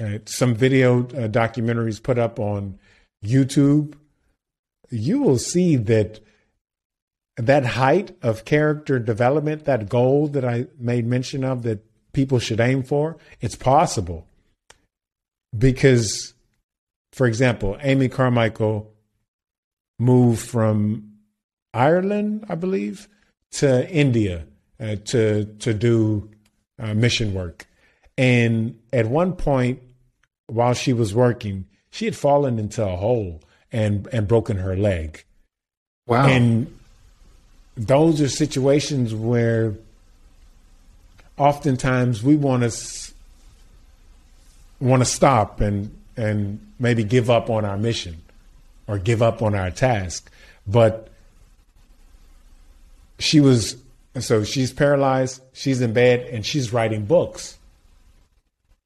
uh, 0.00 0.18
some 0.24 0.54
video 0.54 1.00
uh, 1.00 1.28
documentaries 1.28 2.02
put 2.02 2.18
up 2.18 2.38
on 2.38 2.78
YouTube, 3.24 3.94
you 4.90 5.20
will 5.20 5.38
see 5.38 5.76
that 5.76 6.20
that 7.36 7.64
height 7.64 8.16
of 8.22 8.44
character 8.44 8.98
development, 8.98 9.64
that 9.64 9.88
goal 9.88 10.26
that 10.28 10.44
I 10.44 10.66
made 10.78 11.06
mention 11.06 11.44
of 11.44 11.62
that 11.62 11.84
people 12.12 12.38
should 12.38 12.60
aim 12.60 12.82
for, 12.82 13.16
it's 13.40 13.54
possible. 13.54 14.26
Because, 15.56 16.34
for 17.12 17.26
example, 17.26 17.76
Amy 17.80 18.08
Carmichael 18.08 18.92
moved 19.98 20.40
from 20.40 21.12
Ireland, 21.72 22.44
I 22.48 22.54
believe, 22.54 23.08
to 23.52 23.88
India 23.90 24.46
uh, 24.80 24.96
to 25.06 25.44
to 25.44 25.74
do 25.74 26.30
uh, 26.78 26.94
mission 26.94 27.34
work. 27.34 27.66
And 28.16 28.78
at 28.92 29.06
one 29.06 29.34
point, 29.34 29.80
while 30.48 30.74
she 30.74 30.92
was 30.92 31.14
working, 31.14 31.66
she 31.90 32.04
had 32.04 32.16
fallen 32.16 32.58
into 32.58 32.84
a 32.84 32.96
hole 32.96 33.40
and 33.70 34.08
and 34.12 34.26
broken 34.26 34.56
her 34.58 34.76
leg. 34.76 35.24
Wow. 36.06 36.26
And 36.26 36.74
those 37.76 38.20
are 38.20 38.28
situations 38.28 39.14
where 39.14 39.74
oftentimes 41.36 42.22
we 42.22 42.36
want 42.36 42.64
to 42.64 43.12
want 44.80 45.00
to 45.00 45.06
stop 45.06 45.60
and 45.60 45.96
and 46.16 46.58
maybe 46.78 47.04
give 47.04 47.30
up 47.30 47.48
on 47.48 47.64
our 47.64 47.76
mission 47.76 48.16
or 48.88 48.98
give 48.98 49.22
up 49.22 49.42
on 49.42 49.54
our 49.54 49.70
task 49.70 50.30
but 50.66 51.08
she 53.18 53.40
was 53.40 53.76
so 54.18 54.42
she's 54.42 54.72
paralyzed 54.72 55.40
she's 55.52 55.80
in 55.80 55.92
bed 55.92 56.20
and 56.32 56.44
she's 56.44 56.72
writing 56.72 57.04
books 57.04 57.56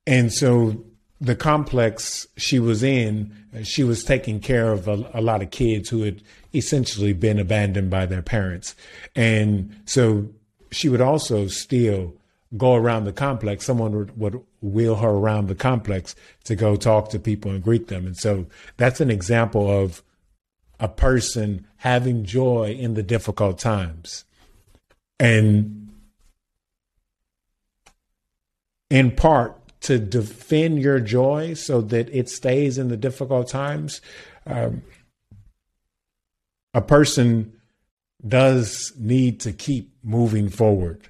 and 0.06 0.32
so 0.32 0.76
the 1.22 1.36
complex 1.36 2.26
she 2.36 2.58
was 2.58 2.82
in 2.82 3.32
uh, 3.54 3.62
she 3.62 3.84
was 3.84 4.02
taking 4.02 4.40
care 4.40 4.72
of 4.72 4.88
a, 4.88 5.08
a 5.14 5.20
lot 5.20 5.40
of 5.40 5.50
kids 5.50 5.88
who 5.88 6.02
had 6.02 6.20
essentially 6.52 7.12
been 7.12 7.38
abandoned 7.38 7.90
by 7.90 8.04
their 8.04 8.22
parents. 8.22 8.74
And 9.14 9.74
so 9.86 10.28
she 10.70 10.88
would 10.88 11.00
also 11.00 11.46
still 11.46 12.14
go 12.56 12.74
around 12.74 13.04
the 13.04 13.12
complex. 13.12 13.64
Someone 13.64 13.92
would, 13.92 14.18
would 14.18 14.40
wheel 14.60 14.96
her 14.96 15.10
around 15.10 15.46
the 15.46 15.54
complex 15.54 16.14
to 16.44 16.56
go 16.56 16.76
talk 16.76 17.10
to 17.10 17.18
people 17.18 17.50
and 17.50 17.62
greet 17.62 17.86
them. 17.88 18.04
And 18.04 18.16
so 18.16 18.46
that's 18.76 19.00
an 19.00 19.10
example 19.10 19.70
of 19.70 20.02
a 20.80 20.88
person 20.88 21.66
having 21.78 22.24
joy 22.24 22.76
in 22.78 22.94
the 22.94 23.02
difficult 23.02 23.58
times. 23.58 24.24
And 25.20 25.90
in 28.90 29.12
part 29.12 29.56
to 29.82 29.98
defend 29.98 30.80
your 30.80 31.00
joy 31.00 31.54
so 31.54 31.80
that 31.80 32.08
it 32.14 32.28
stays 32.28 32.78
in 32.78 32.88
the 32.88 32.96
difficult 32.96 33.48
times. 33.48 34.00
Um, 34.46 34.82
a 36.74 36.80
person 36.80 37.52
does 38.26 38.92
need 38.98 39.40
to 39.40 39.52
keep 39.52 39.92
moving 40.02 40.48
forward 40.48 41.08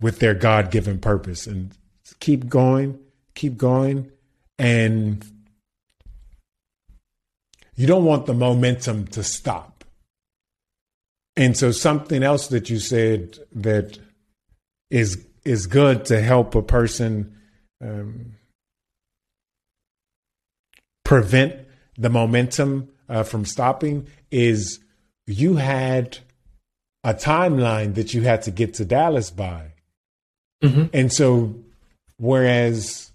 with 0.00 0.18
their 0.18 0.34
god-given 0.34 0.98
purpose 0.98 1.46
and 1.46 1.76
keep 2.20 2.48
going 2.48 2.98
keep 3.34 3.56
going. 3.56 4.10
And 4.58 5.24
you 7.74 7.86
don't 7.86 8.04
want 8.04 8.26
the 8.26 8.34
momentum 8.34 9.06
to 9.08 9.22
stop. 9.22 9.84
And 11.36 11.56
so 11.56 11.70
something 11.70 12.22
else 12.22 12.48
that 12.48 12.68
you 12.68 12.78
said 12.78 13.38
that 13.52 13.98
is 14.90 15.24
is 15.44 15.66
good 15.66 16.04
to 16.06 16.20
help 16.20 16.54
a 16.54 16.62
person 16.62 17.36
um, 17.80 18.32
prevent 21.04 21.54
the 21.98 22.08
momentum 22.08 22.88
uh, 23.08 23.22
from 23.22 23.44
stopping 23.44 24.06
is 24.30 24.80
you 25.26 25.56
had 25.56 26.18
a 27.04 27.14
timeline 27.14 27.94
that 27.94 28.14
you 28.14 28.22
had 28.22 28.42
to 28.42 28.50
get 28.50 28.74
to 28.74 28.84
Dallas 28.84 29.30
by. 29.30 29.72
Mm-hmm. 30.62 30.84
And 30.92 31.12
so, 31.12 31.56
whereas 32.18 33.10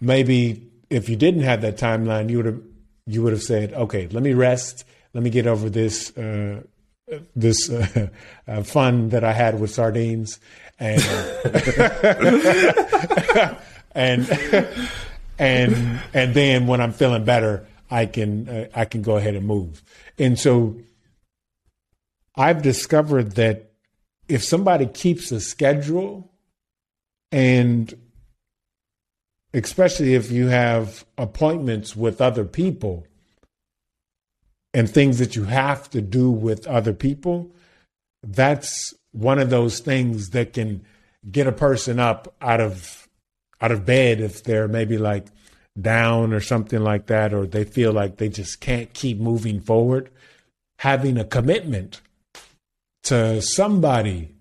maybe 0.00 0.70
if 0.90 1.08
you 1.08 1.16
didn't 1.16 1.42
have 1.42 1.62
that 1.62 1.78
timeline, 1.78 2.30
you 2.30 2.36
would 2.36 2.46
have 2.46 2.60
you 3.06 3.22
would 3.22 3.32
have 3.32 3.42
said, 3.42 3.72
"Okay, 3.72 4.08
let 4.08 4.22
me 4.22 4.34
rest. 4.34 4.84
Let 5.14 5.22
me 5.22 5.30
get 5.30 5.46
over 5.46 5.70
this 5.70 6.16
uh, 6.16 6.62
this 7.34 7.70
uh, 7.70 8.08
uh, 8.48 8.62
fun 8.62 9.10
that 9.10 9.24
I 9.24 9.32
had 9.32 9.60
with 9.60 9.70
sardines, 9.70 10.40
and 10.78 11.02
and 13.94 14.28
and 15.38 16.00
and 16.12 16.34
then 16.34 16.66
when 16.66 16.80
I'm 16.80 16.92
feeling 16.92 17.24
better, 17.24 17.66
I 17.90 18.06
can 18.06 18.48
uh, 18.48 18.68
I 18.74 18.84
can 18.84 19.02
go 19.02 19.16
ahead 19.16 19.34
and 19.34 19.46
move. 19.46 19.82
And 20.18 20.38
so 20.38 20.76
I've 22.34 22.62
discovered 22.62 23.32
that 23.32 23.72
if 24.28 24.42
somebody 24.42 24.86
keeps 24.86 25.30
a 25.32 25.40
schedule 25.40 26.32
and 27.30 27.94
especially 29.54 30.14
if 30.14 30.30
you 30.30 30.48
have 30.48 31.06
appointments 31.16 31.96
with 31.96 32.20
other 32.20 32.44
people 32.44 33.06
and 34.76 34.90
things 34.90 35.18
that 35.18 35.34
you 35.34 35.44
have 35.44 35.88
to 35.88 36.02
do 36.02 36.30
with 36.30 36.66
other 36.66 36.92
people, 36.92 37.50
that's 38.22 38.92
one 39.12 39.38
of 39.38 39.48
those 39.48 39.80
things 39.80 40.28
that 40.30 40.52
can 40.52 40.84
get 41.30 41.46
a 41.46 41.52
person 41.52 41.98
up 41.98 42.34
out 42.42 42.60
of 42.60 43.08
out 43.62 43.72
of 43.72 43.86
bed 43.86 44.20
if 44.20 44.44
they're 44.44 44.68
maybe 44.68 44.98
like 44.98 45.28
down 45.80 46.34
or 46.34 46.40
something 46.40 46.82
like 46.82 47.06
that, 47.06 47.32
or 47.32 47.46
they 47.46 47.64
feel 47.64 47.90
like 47.90 48.18
they 48.18 48.28
just 48.28 48.60
can't 48.60 48.92
keep 48.92 49.18
moving 49.18 49.60
forward. 49.60 50.10
Having 50.80 51.16
a 51.16 51.24
commitment 51.24 52.02
to 53.04 53.40
somebody 53.40 54.34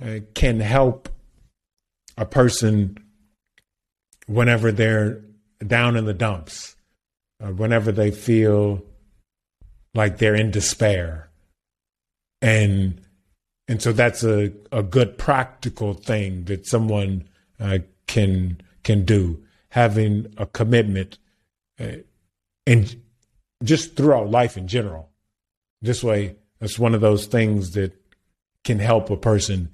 uh, 0.00 0.20
can 0.34 0.60
help 0.60 1.08
a 2.16 2.24
person 2.24 2.96
whenever 4.28 4.70
they're 4.70 5.20
down 5.66 5.96
in 5.96 6.04
the 6.04 6.14
dumps, 6.14 6.76
uh, 7.42 7.48
whenever 7.48 7.90
they 7.90 8.12
feel 8.12 8.84
like 9.94 10.18
they're 10.18 10.34
in 10.34 10.50
despair. 10.50 11.30
And 12.42 13.00
and 13.68 13.80
so 13.80 13.92
that's 13.92 14.24
a, 14.24 14.52
a 14.72 14.82
good 14.82 15.16
practical 15.16 15.94
thing 15.94 16.44
that 16.44 16.66
someone 16.66 17.28
uh, 17.60 17.78
can 18.06 18.60
can 18.82 19.04
do, 19.04 19.42
having 19.68 20.32
a 20.36 20.46
commitment, 20.46 21.18
uh, 21.78 21.98
and 22.66 22.96
just 23.62 23.96
throughout 23.96 24.30
life 24.30 24.56
in 24.56 24.66
general. 24.66 25.10
This 25.82 26.02
way, 26.02 26.36
it's 26.60 26.78
one 26.78 26.94
of 26.94 27.00
those 27.00 27.26
things 27.26 27.70
that 27.72 27.92
can 28.64 28.78
help 28.78 29.08
a 29.10 29.16
person 29.16 29.70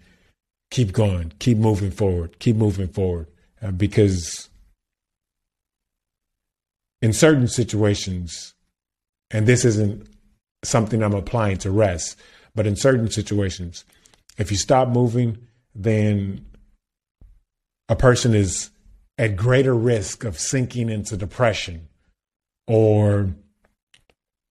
keep 0.71 0.93
going, 0.93 1.33
keep 1.39 1.59
moving 1.59 1.91
forward, 1.91 2.39
keep 2.39 2.57
moving 2.57 2.89
forward, 2.89 3.29
uh, 3.63 3.71
because 3.71 4.49
in 7.01 7.13
certain 7.13 7.49
situations, 7.49 8.55
and 9.31 9.47
this 9.47 9.65
isn't 9.65 10.07
something 10.65 11.03
I'm 11.03 11.15
applying 11.15 11.59
to 11.59 11.71
rest, 11.71 12.19
but 12.55 12.67
in 12.67 12.77
certain 12.77 13.11
situations, 13.11 13.85
if 14.39 14.51
you 14.51 14.57
stop 14.57 14.89
moving, 14.89 15.39
then 15.75 16.45
a 17.89 17.97
person 17.97 18.35
is 18.35 18.71
at 19.19 19.37
greater 19.37 19.75
risk 19.75 20.25
of 20.25 20.39
sinking 20.39 20.89
into 20.91 21.17
depression 21.17 21.89
or 22.67 23.31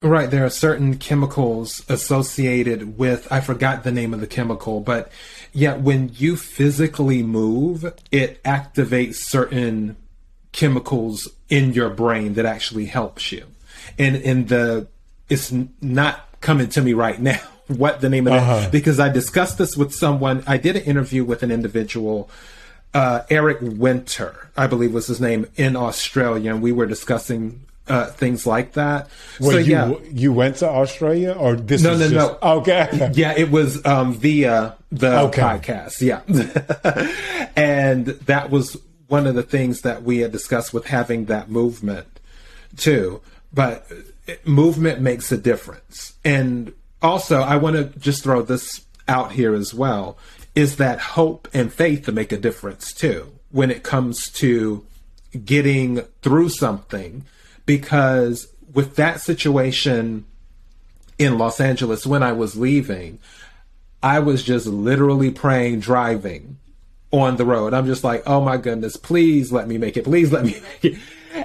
Right, 0.02 0.30
there 0.30 0.45
are 0.45 0.52
certain 0.52 0.97
chemicals 0.97 1.84
associated 1.89 2.97
with 3.00 3.32
I 3.32 3.39
forgot 3.39 3.84
the 3.84 3.91
name 3.91 4.13
of 4.13 4.19
the 4.19 4.28
chemical, 4.28 4.80
but 4.80 5.12
yeah, 5.52 5.78
when 5.78 6.12
you 6.13 6.38
physically 6.38 7.23
move, 7.23 7.91
it 8.12 8.43
activates 8.43 9.15
certain 9.15 9.95
chemicals 10.52 11.28
in 11.50 11.73
your 11.73 11.89
brain 11.89 12.36
that 12.36 12.45
actually 12.45 12.86
helps 12.86 13.32
you. 13.32 13.47
And 13.98 14.15
in 14.15 14.48
the 14.48 14.88
it's 15.30 15.52
not 15.82 16.28
coming 16.41 16.69
to 16.69 16.82
me 16.82 16.93
right 16.93 17.19
now 17.19 17.39
what 17.67 18.02
the 18.02 18.10
name 18.10 18.28
of 18.28 18.34
uh-huh. 18.34 18.60
that 18.62 18.71
because 18.71 19.00
I 19.00 19.10
discussed 19.10 19.58
this 19.58 19.76
with 19.76 19.93
someone. 19.93 20.43
I 20.48 20.58
did 20.58 20.76
an 20.76 20.84
interview 20.84 21.24
with 21.24 21.43
an 21.43 21.52
individual, 21.52 22.30
uh, 22.93 23.21
Eric 23.30 23.58
Winter, 23.62 24.50
I 24.56 24.67
believe 24.67 24.93
was 24.93 25.08
his 25.08 25.19
name, 25.19 25.48
in 25.56 25.76
Australia, 25.76 26.54
and 26.54 26.62
we 26.62 26.71
were 26.71 26.86
discussing 26.86 27.62
uh, 27.88 28.08
things 28.08 28.48
like 28.48 28.74
that. 28.74 29.10
Well, 29.39 29.52
so 29.52 29.58
you, 29.58 29.71
yeah, 29.71 29.93
you 30.12 30.34
went 30.34 30.58
to 30.58 30.69
Australia, 30.69 31.34
or 31.34 31.56
this? 31.56 31.82
No, 31.82 31.98
no, 31.98 32.10
just, 32.10 32.13
no. 32.13 32.38
Okay, 32.60 33.12
yeah, 33.13 33.34
it 33.36 33.52
was 33.52 33.84
um, 33.86 34.13
via 34.13 34.76
the 34.91 35.21
okay. 35.21 35.41
podcast. 35.41 36.02
Yeah, 36.02 36.21
and 37.56 38.06
that 38.06 38.50
was 38.50 38.78
one 39.08 39.28
of 39.28 39.36
the 39.36 39.43
things 39.43 39.82
that 39.82 40.04
we 40.04 40.19
had 40.19 40.32
discussed 40.32 40.74
with 40.74 40.88
having 40.88 41.26
that 41.26 41.50
movement 41.50 42.08
too. 42.78 43.21
But 43.56 43.88
movement 44.44 45.02
makes 45.02 45.32
a 45.32 45.38
difference, 45.38 46.13
and 46.24 46.74
also 47.02 47.39
I 47.39 47.56
want 47.56 47.78
to 47.78 48.00
just 48.00 48.24
throw 48.24 48.41
this 48.41 48.86
out 49.08 49.32
here 49.32 49.56
as 49.56 49.74
well: 49.74 50.18
is 50.54 50.76
that 50.76 51.00
hope 51.00 51.48
and 51.54 51.74
faith 51.74 52.06
to 52.06 52.12
make 52.12 52.32
a 52.32 52.38
difference 52.38 52.94
too 52.94 53.32
when 53.52 53.72
it 53.72 53.84
comes 53.84 54.30
to 54.30 54.86
getting 55.46 56.02
through 56.22 56.50
something 56.50 57.26
because 57.65 58.48
with 58.74 58.96
that 58.98 59.22
situation 59.22 60.26
in 61.18 61.38
Los 61.38 61.60
Angeles 61.60 62.06
when 62.06 62.24
I 62.24 62.34
was 62.34 62.58
leaving, 62.58 63.20
I 64.04 64.20
was 64.20 64.44
just 64.44 64.68
literally 64.68 65.32
praying 65.32 65.80
driving 65.80 66.58
on 67.12 67.38
the 67.38 67.46
road. 67.46 67.74
I'm 67.74 67.86
just 67.86 68.04
like, 68.04 68.24
oh 68.26 68.41
my 68.41 68.58
goodness, 68.58 68.98
please 68.98 69.52
let 69.52 69.68
me 69.68 69.78
make 69.78 69.98
it. 69.98 70.04
Please 70.04 70.32
let 70.32 70.44
me 70.46 70.62
make 70.84 70.94
it. 70.94 71.00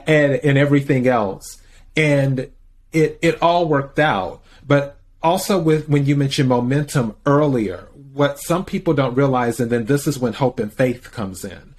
And 0.06 0.34
and 0.34 0.58
everything 0.58 1.06
else. 1.06 1.60
And 1.96 2.50
it 2.92 3.18
it 3.22 3.42
all 3.42 3.68
worked 3.68 3.98
out. 3.98 4.42
But 4.66 4.98
also 5.22 5.58
with 5.58 5.88
when 5.88 6.06
you 6.06 6.16
mentioned 6.16 6.48
momentum 6.48 7.16
earlier, 7.26 7.88
what 8.12 8.38
some 8.38 8.64
people 8.64 8.94
don't 8.94 9.14
realize, 9.14 9.60
and 9.60 9.70
then 9.70 9.86
this 9.86 10.06
is 10.06 10.18
when 10.18 10.32
hope 10.32 10.58
and 10.58 10.72
faith 10.72 11.10
comes 11.12 11.44
in, 11.44 11.74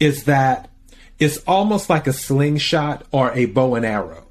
is 0.00 0.24
that 0.24 0.70
it's 1.18 1.38
almost 1.46 1.88
like 1.88 2.06
a 2.06 2.12
slingshot 2.12 3.04
or 3.10 3.32
a 3.32 3.46
bow 3.46 3.74
and 3.74 3.86
arrow, 3.86 4.26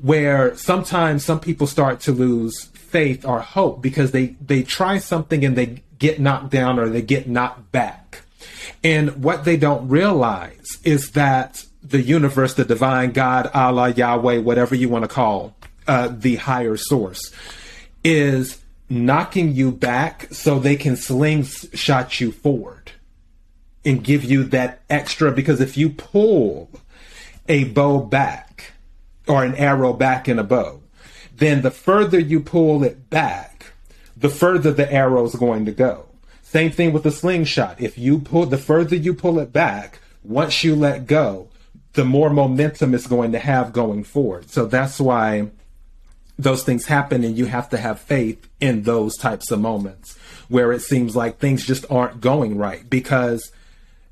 where 0.00 0.56
sometimes 0.56 1.24
some 1.24 1.40
people 1.40 1.66
start 1.66 2.00
to 2.00 2.12
lose 2.12 2.64
faith 2.64 3.24
or 3.24 3.40
hope 3.40 3.80
because 3.80 4.10
they, 4.10 4.36
they 4.40 4.62
try 4.62 4.98
something 4.98 5.44
and 5.44 5.56
they 5.56 5.82
get 5.98 6.18
knocked 6.18 6.50
down 6.50 6.78
or 6.78 6.88
they 6.88 7.02
get 7.02 7.28
knocked 7.28 7.70
back. 7.72 8.22
And 8.82 9.22
what 9.22 9.44
they 9.44 9.56
don't 9.56 9.88
realize 9.88 10.78
is 10.84 11.12
that 11.12 11.64
the 11.82 12.00
universe, 12.00 12.54
the 12.54 12.64
divine 12.64 13.12
God, 13.12 13.50
Allah, 13.54 13.90
Yahweh, 13.90 14.38
whatever 14.38 14.74
you 14.74 14.88
want 14.88 15.04
to 15.04 15.08
call 15.08 15.56
uh, 15.86 16.08
the 16.08 16.36
higher 16.36 16.76
source, 16.76 17.32
is 18.04 18.62
knocking 18.88 19.54
you 19.54 19.70
back 19.70 20.28
so 20.32 20.58
they 20.58 20.76
can 20.76 20.96
slingshot 20.96 22.20
you 22.20 22.32
forward 22.32 22.92
and 23.84 24.04
give 24.04 24.24
you 24.24 24.44
that 24.44 24.82
extra 24.90 25.32
because 25.32 25.60
if 25.60 25.76
you 25.76 25.88
pull 25.88 26.68
a 27.48 27.64
bow 27.64 28.00
back 28.00 28.72
or 29.26 29.44
an 29.44 29.54
arrow 29.54 29.92
back 29.92 30.28
in 30.28 30.38
a 30.38 30.44
bow, 30.44 30.80
then 31.34 31.62
the 31.62 31.70
further 31.70 32.18
you 32.18 32.40
pull 32.40 32.84
it 32.84 33.08
back, 33.08 33.72
the 34.16 34.28
further 34.28 34.72
the 34.72 34.92
arrow 34.92 35.24
is 35.24 35.34
going 35.34 35.64
to 35.64 35.72
go. 35.72 36.06
Same 36.42 36.70
thing 36.70 36.92
with 36.92 37.04
the 37.04 37.12
slingshot. 37.12 37.80
If 37.80 37.96
you 37.96 38.18
pull, 38.18 38.46
the 38.46 38.58
further 38.58 38.96
you 38.96 39.14
pull 39.14 39.38
it 39.38 39.52
back, 39.52 40.00
once 40.22 40.64
you 40.64 40.74
let 40.74 41.06
go, 41.06 41.48
the 41.94 42.04
more 42.04 42.30
momentum 42.30 42.94
it's 42.94 43.06
going 43.06 43.32
to 43.32 43.38
have 43.38 43.72
going 43.72 44.04
forward. 44.04 44.50
So 44.50 44.66
that's 44.66 45.00
why 45.00 45.50
those 46.38 46.62
things 46.62 46.86
happen 46.86 47.24
and 47.24 47.36
you 47.36 47.46
have 47.46 47.68
to 47.70 47.76
have 47.76 48.00
faith 48.00 48.48
in 48.60 48.82
those 48.82 49.16
types 49.16 49.50
of 49.50 49.60
moments 49.60 50.16
where 50.48 50.72
it 50.72 50.80
seems 50.80 51.14
like 51.14 51.38
things 51.38 51.66
just 51.66 51.84
aren't 51.90 52.20
going 52.20 52.56
right 52.56 52.88
because 52.88 53.52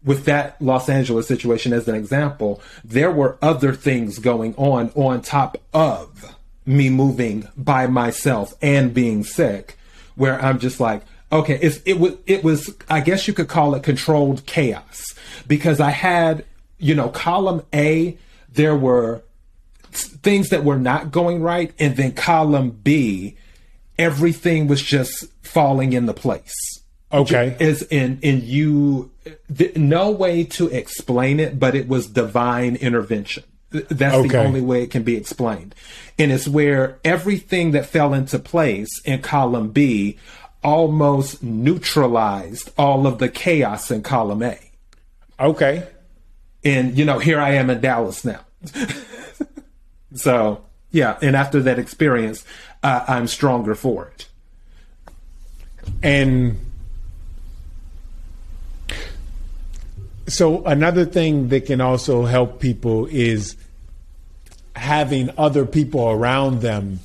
with 0.05 0.25
that 0.27 0.61
Los 0.61 0.89
Angeles 0.89 1.27
situation 1.27 1.73
as 1.73 1.89
an 1.89 1.95
example, 1.95 2.63
there 2.85 3.11
were 3.11 3.37
other 3.43 3.73
things 3.73 4.19
going 4.19 4.55
on 4.57 4.91
on 4.95 5.23
top 5.23 5.59
of 5.73 6.35
me 6.65 6.91
moving 6.91 7.49
by 7.57 7.87
myself 7.87 8.55
and 8.63 8.95
being 8.95 9.25
sick, 9.25 9.77
where 10.15 10.41
I'm 10.41 10.59
just 10.59 10.81
like, 10.81 11.03
okay, 11.33 11.59
it 11.61 11.99
was, 11.99 12.15
it 12.27 12.45
was, 12.45 12.75
I 12.89 13.01
guess 13.01 13.27
you 13.27 13.35
could 13.35 13.49
call 13.49 13.75
it 13.75 13.83
controlled 13.83 14.47
chaos 14.47 15.15
because 15.47 15.81
I 15.81 15.91
had, 15.91 16.45
you 16.79 16.95
know, 16.95 17.09
column 17.09 17.63
A, 17.75 18.17
there 18.53 18.77
were 18.77 19.23
things 19.91 20.51
that 20.51 20.65
were 20.65 20.79
not 20.79 21.11
going 21.11 21.43
right, 21.43 21.73
and 21.79 21.97
then 21.97 22.13
column 22.13 22.71
B, 22.71 23.37
everything 23.99 24.67
was 24.69 24.83
just 24.83 25.27
falling 25.43 25.93
into 25.93 26.13
place. 26.15 26.53
Okay. 27.13 27.57
Is 27.59 27.83
in 27.85 28.19
in 28.21 28.43
you 28.45 29.11
th- 29.57 29.77
no 29.77 30.11
way 30.11 30.45
to 30.45 30.69
explain 30.69 31.41
it, 31.41 31.59
but 31.59 31.75
it 31.75 31.89
was 31.89 32.07
divine 32.07 32.77
intervention. 32.77 33.45
That's 33.71 34.15
Okay. 34.15 34.29
the 34.29 34.39
only 34.45 34.61
way 34.61 34.83
it 34.83 34.91
can 34.91 35.03
be 35.03 35.17
explained. 35.17 35.75
And 36.19 36.31
it's 36.33 36.47
where 36.49 36.99
everything 37.05 37.73
that 37.73 37.87
fell 37.87 38.13
into 38.15 38.39
place 38.39 38.89
in 39.05 39.21
column 39.23 39.71
B 39.71 40.17
almost 40.63 41.43
neutralized 41.43 42.71
all 42.77 43.07
of 43.07 43.19
the 43.19 43.29
chaos 43.29 43.91
in 43.91 44.03
column 44.03 44.43
A. 44.43 44.59
Okay. 45.41 45.85
And 46.65 46.97
you 46.97 47.05
know, 47.05 47.19
here 47.19 47.41
I 47.41 47.53
am 47.55 47.71
in 47.71 47.81
Dallas 47.81 48.25
now. 48.25 48.41
so 50.15 50.65
yeah, 50.91 51.19
and 51.23 51.37
after 51.37 51.61
that 51.63 51.79
experience, 51.79 52.45
uh, 52.83 53.05
I'm 53.07 53.27
stronger 53.27 53.75
for 53.75 54.07
it. 54.09 54.29
And 56.03 56.59
so 60.27 60.65
another 60.65 61.05
thing 61.05 61.49
that 61.49 61.67
can 61.67 61.81
also 61.81 62.25
help 62.25 62.61
people 62.61 63.07
is 63.07 63.57
having 64.77 65.31
other 65.39 65.67
people 65.67 66.09
around 66.09 66.61
them 66.61 67.01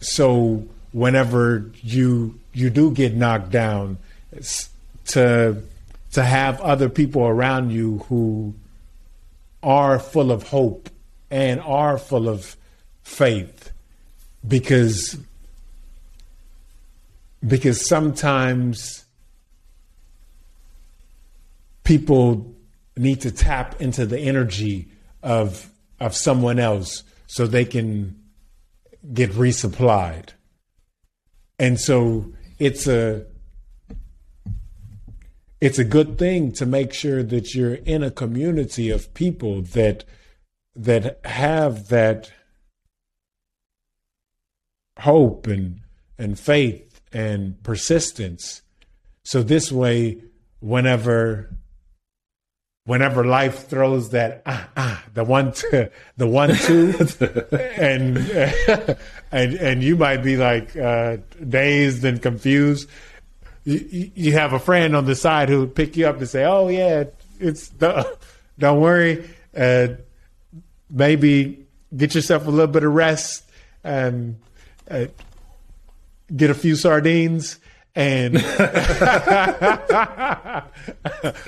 so 0.00 0.64
whenever 0.92 1.70
you 1.82 2.38
you 2.52 2.70
do 2.70 2.90
get 2.92 3.14
knocked 3.14 3.50
down 3.50 3.98
to 5.06 5.60
to 6.12 6.22
have 6.22 6.60
other 6.60 6.88
people 6.88 7.22
around 7.22 7.70
you 7.70 7.98
who 8.08 8.54
are 9.66 9.98
full 9.98 10.30
of 10.30 10.44
hope 10.44 10.88
and 11.28 11.60
are 11.60 11.98
full 11.98 12.28
of 12.28 12.56
faith 13.02 13.72
because 14.46 15.18
because 17.46 17.86
sometimes 17.86 19.04
people 21.82 22.54
need 22.96 23.20
to 23.20 23.30
tap 23.30 23.80
into 23.80 24.06
the 24.06 24.18
energy 24.18 24.88
of 25.22 25.68
of 25.98 26.14
someone 26.14 26.60
else 26.60 27.02
so 27.26 27.46
they 27.46 27.64
can 27.64 28.16
get 29.12 29.30
resupplied. 29.32 30.28
And 31.58 31.80
so 31.80 32.32
it's 32.58 32.86
a 32.86 33.24
it's 35.66 35.80
a 35.80 35.84
good 35.84 36.16
thing 36.16 36.52
to 36.52 36.64
make 36.64 36.92
sure 36.92 37.24
that 37.24 37.52
you're 37.52 37.74
in 37.74 38.04
a 38.04 38.10
community 38.12 38.88
of 38.88 39.12
people 39.14 39.62
that 39.62 40.04
that 40.76 41.18
have 41.24 41.88
that 41.88 42.30
hope 45.00 45.48
and 45.48 45.80
and 46.16 46.38
faith 46.38 47.00
and 47.12 47.60
persistence. 47.64 48.62
So 49.24 49.42
this 49.42 49.72
way 49.72 50.22
whenever 50.60 51.50
whenever 52.84 53.24
life 53.24 53.66
throws 53.66 54.10
that 54.10 54.42
ah, 54.46 54.68
ah 54.76 55.04
the 55.14 55.24
one 55.24 55.50
two, 55.52 55.88
the 56.16 56.28
one 56.28 56.54
two 56.54 56.94
and 57.76 58.18
and 59.32 59.54
and 59.54 59.82
you 59.82 59.96
might 59.96 60.22
be 60.22 60.36
like 60.36 60.76
uh, 60.76 61.16
dazed 61.48 62.04
and 62.04 62.22
confused 62.22 62.88
you, 63.66 64.10
you 64.14 64.32
have 64.32 64.54
a 64.54 64.58
friend 64.58 64.96
on 64.96 65.04
the 65.04 65.14
side 65.14 65.50
who 65.50 65.60
would 65.60 65.74
pick 65.74 65.96
you 65.96 66.06
up 66.06 66.16
and 66.16 66.28
say 66.28 66.44
oh 66.44 66.68
yeah 66.68 67.04
it's 67.38 67.68
the, 67.68 68.16
don't 68.58 68.80
worry 68.80 69.28
uh, 69.56 69.88
maybe 70.90 71.66
get 71.94 72.14
yourself 72.14 72.46
a 72.46 72.50
little 72.50 72.66
bit 72.66 72.84
of 72.84 72.92
rest 72.92 73.44
and 73.84 74.40
uh, 74.90 75.06
get 76.34 76.50
a 76.50 76.54
few 76.54 76.76
sardines 76.76 77.58
and 77.94 78.36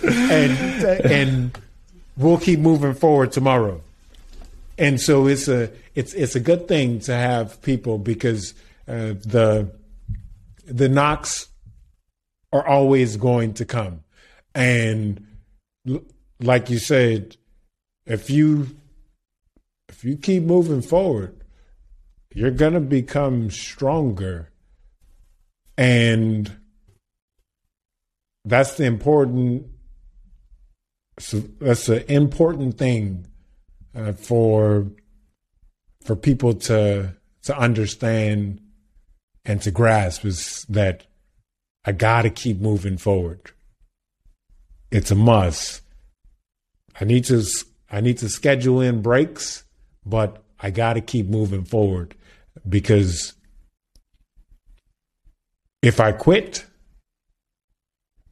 and 0.02 0.58
and 1.04 1.58
we'll 2.16 2.38
keep 2.38 2.58
moving 2.58 2.94
forward 2.94 3.32
tomorrow. 3.32 3.80
And 4.78 5.00
so 5.00 5.26
it's 5.26 5.48
a 5.48 5.70
it's 5.94 6.14
it's 6.14 6.34
a 6.36 6.40
good 6.40 6.66
thing 6.66 7.00
to 7.00 7.12
have 7.12 7.60
people 7.60 7.98
because 7.98 8.54
uh, 8.88 9.14
the 9.24 9.70
the 10.64 10.88
knocks 10.88 11.48
are 12.52 12.66
always 12.66 13.16
going 13.16 13.54
to 13.54 13.64
come, 13.64 14.04
and 14.54 15.26
like 16.40 16.70
you 16.70 16.78
said, 16.78 17.36
if 18.06 18.30
you 18.30 18.68
if 19.88 20.04
you 20.04 20.16
keep 20.16 20.42
moving 20.42 20.82
forward, 20.82 21.42
you're 22.34 22.50
gonna 22.50 22.80
become 22.80 23.50
stronger, 23.50 24.50
and 25.76 26.56
that's 28.44 28.76
the 28.76 28.84
important 28.84 29.66
that's 31.60 31.88
an 31.88 32.04
important 32.08 32.78
thing 32.78 33.26
uh, 33.94 34.12
for 34.12 34.86
for 36.04 36.16
people 36.16 36.54
to 36.54 37.14
to 37.42 37.58
understand 37.58 38.60
and 39.44 39.60
to 39.62 39.70
grasp 39.70 40.24
is 40.24 40.64
that 40.68 41.06
I 41.88 41.92
got 41.92 42.22
to 42.22 42.30
keep 42.30 42.60
moving 42.60 42.98
forward. 42.98 43.40
It's 44.90 45.10
a 45.10 45.14
must. 45.14 45.80
I 47.00 47.06
need 47.06 47.24
to 47.24 47.42
I 47.90 48.02
need 48.02 48.18
to 48.18 48.28
schedule 48.28 48.82
in 48.82 49.00
breaks, 49.00 49.64
but 50.04 50.44
I 50.60 50.68
got 50.70 50.92
to 50.94 51.00
keep 51.00 51.28
moving 51.28 51.64
forward 51.64 52.14
because 52.68 53.32
if 55.80 55.98
I 55.98 56.12
quit, 56.12 56.66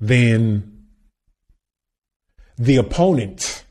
then 0.00 0.88
the 2.58 2.76
opponent 2.76 3.64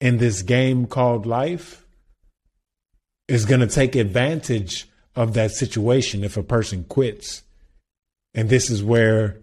in 0.00 0.18
this 0.18 0.42
game 0.42 0.86
called 0.86 1.26
life 1.26 1.84
is 3.26 3.44
going 3.44 3.60
to 3.60 3.66
take 3.66 3.96
advantage 3.96 4.88
of 5.16 5.34
that 5.34 5.50
situation 5.50 6.22
if 6.22 6.36
a 6.36 6.44
person 6.44 6.84
quits. 6.84 7.42
And 8.34 8.48
this 8.48 8.70
is 8.70 8.82
where 8.82 9.38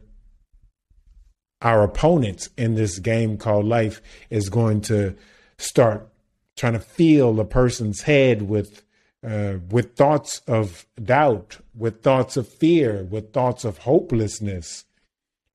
our 1.61 1.83
opponents 1.83 2.49
in 2.57 2.75
this 2.75 2.99
game 2.99 3.37
called 3.37 3.65
life 3.65 4.01
is 4.29 4.49
going 4.49 4.81
to 4.81 5.15
start 5.57 6.07
trying 6.55 6.73
to 6.73 6.79
fill 6.79 7.39
a 7.39 7.45
person's 7.45 8.01
head 8.01 8.43
with 8.43 8.83
uh, 9.25 9.57
with 9.71 9.95
thoughts 9.95 10.41
of 10.47 10.85
doubt, 11.03 11.57
with 11.73 12.03
thoughts 12.03 12.37
of 12.37 12.47
fear, 12.47 13.03
with 13.03 13.33
thoughts 13.33 13.65
of 13.65 13.79
hopelessness, 13.79 14.85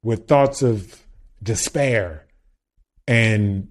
with 0.02 0.26
thoughts 0.26 0.60
of 0.60 1.06
despair 1.40 2.26
and 3.06 3.68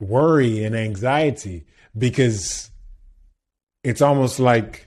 worry 0.00 0.64
and 0.64 0.74
anxiety 0.74 1.66
because 1.96 2.70
it's 3.82 4.00
almost 4.02 4.40
like 4.40 4.86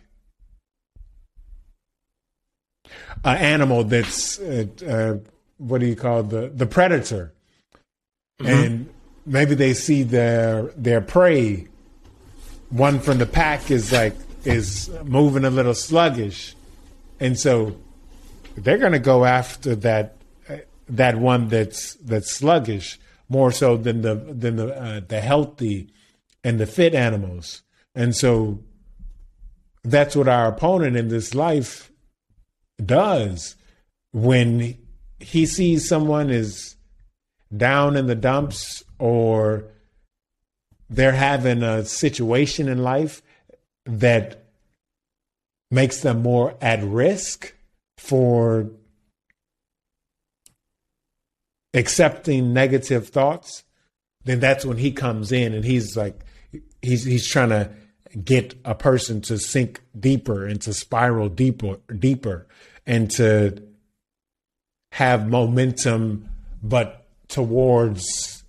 an 3.23 3.37
animal 3.37 3.83
that's 3.83 4.39
uh, 4.39 4.65
uh, 4.87 5.29
what 5.57 5.81
do 5.81 5.87
you 5.87 5.95
call 5.95 6.23
the 6.23 6.49
the 6.49 6.65
predator. 6.65 7.33
And 8.39 8.89
maybe 9.25 9.55
they 9.55 9.73
see 9.73 10.03
their 10.03 10.63
their 10.75 11.01
prey. 11.01 11.67
One 12.69 12.99
from 12.99 13.17
the 13.17 13.25
pack 13.25 13.71
is 13.71 13.91
like 13.91 14.15
is 14.43 14.89
moving 15.03 15.45
a 15.45 15.49
little 15.49 15.73
sluggish. 15.73 16.55
And 17.19 17.37
so 17.39 17.75
they're 18.55 18.77
going 18.77 18.91
to 18.91 18.99
go 18.99 19.25
after 19.25 19.75
that 19.75 20.17
that 20.89 21.17
one 21.17 21.49
that's 21.49 21.95
that's 21.95 22.31
sluggish 22.31 22.99
more 23.29 23.51
so 23.51 23.77
than 23.77 24.01
the 24.01 24.15
than 24.15 24.55
the 24.55 24.73
uh, 24.73 25.01
the 25.07 25.21
healthy 25.21 25.89
and 26.43 26.59
the 26.59 26.65
fit 26.65 26.95
animals. 26.95 27.61
And 27.95 28.15
so 28.15 28.63
that's 29.83 30.15
what 30.15 30.27
our 30.27 30.47
opponent 30.47 30.95
in 30.95 31.09
this 31.09 31.33
life 31.33 31.91
does 32.87 33.55
when 34.11 34.77
he 35.19 35.45
sees 35.45 35.87
someone 35.87 36.29
is 36.29 36.75
down 37.55 37.95
in 37.95 38.07
the 38.07 38.15
dumps 38.15 38.83
or 38.99 39.65
they're 40.89 41.11
having 41.11 41.63
a 41.63 41.85
situation 41.85 42.67
in 42.67 42.81
life 42.83 43.21
that 43.85 44.45
makes 45.69 46.01
them 46.01 46.21
more 46.21 46.55
at 46.61 46.83
risk 46.83 47.53
for 47.97 48.71
accepting 51.73 52.53
negative 52.53 53.09
thoughts, 53.09 53.63
then 54.23 54.39
that's 54.39 54.65
when 54.65 54.77
he 54.77 54.91
comes 54.91 55.31
in 55.31 55.53
and 55.53 55.65
he's 55.65 55.95
like 55.95 56.25
he's 56.81 57.03
he's 57.03 57.27
trying 57.27 57.49
to 57.49 57.69
get 58.23 58.55
a 58.65 58.73
person 58.73 59.21
to 59.21 59.37
sink 59.37 59.81
deeper 59.97 60.45
and 60.45 60.61
to 60.61 60.73
spiral 60.73 61.29
deeper 61.29 61.77
deeper 61.99 62.47
and 62.87 63.11
to 63.11 63.61
have 64.93 65.27
momentum 65.27 66.29
but 66.63 67.05
towards 67.27 68.43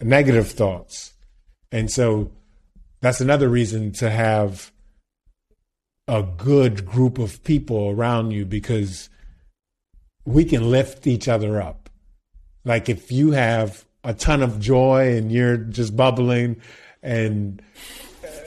negative 0.00 0.50
thoughts. 0.50 1.12
And 1.72 1.90
so 1.90 2.30
that's 3.00 3.20
another 3.20 3.48
reason 3.48 3.92
to 3.94 4.08
have 4.08 4.72
a 6.06 6.22
good 6.22 6.86
group 6.86 7.18
of 7.18 7.42
people 7.42 7.90
around 7.90 8.30
you 8.30 8.46
because 8.46 9.08
we 10.24 10.44
can 10.44 10.70
lift 10.70 11.06
each 11.06 11.28
other 11.28 11.60
up. 11.60 11.90
Like 12.64 12.88
if 12.88 13.10
you 13.10 13.32
have 13.32 13.84
a 14.04 14.14
ton 14.14 14.42
of 14.42 14.60
joy 14.60 15.16
and 15.16 15.32
you're 15.32 15.56
just 15.56 15.96
bubbling 15.96 16.60
and 17.02 17.60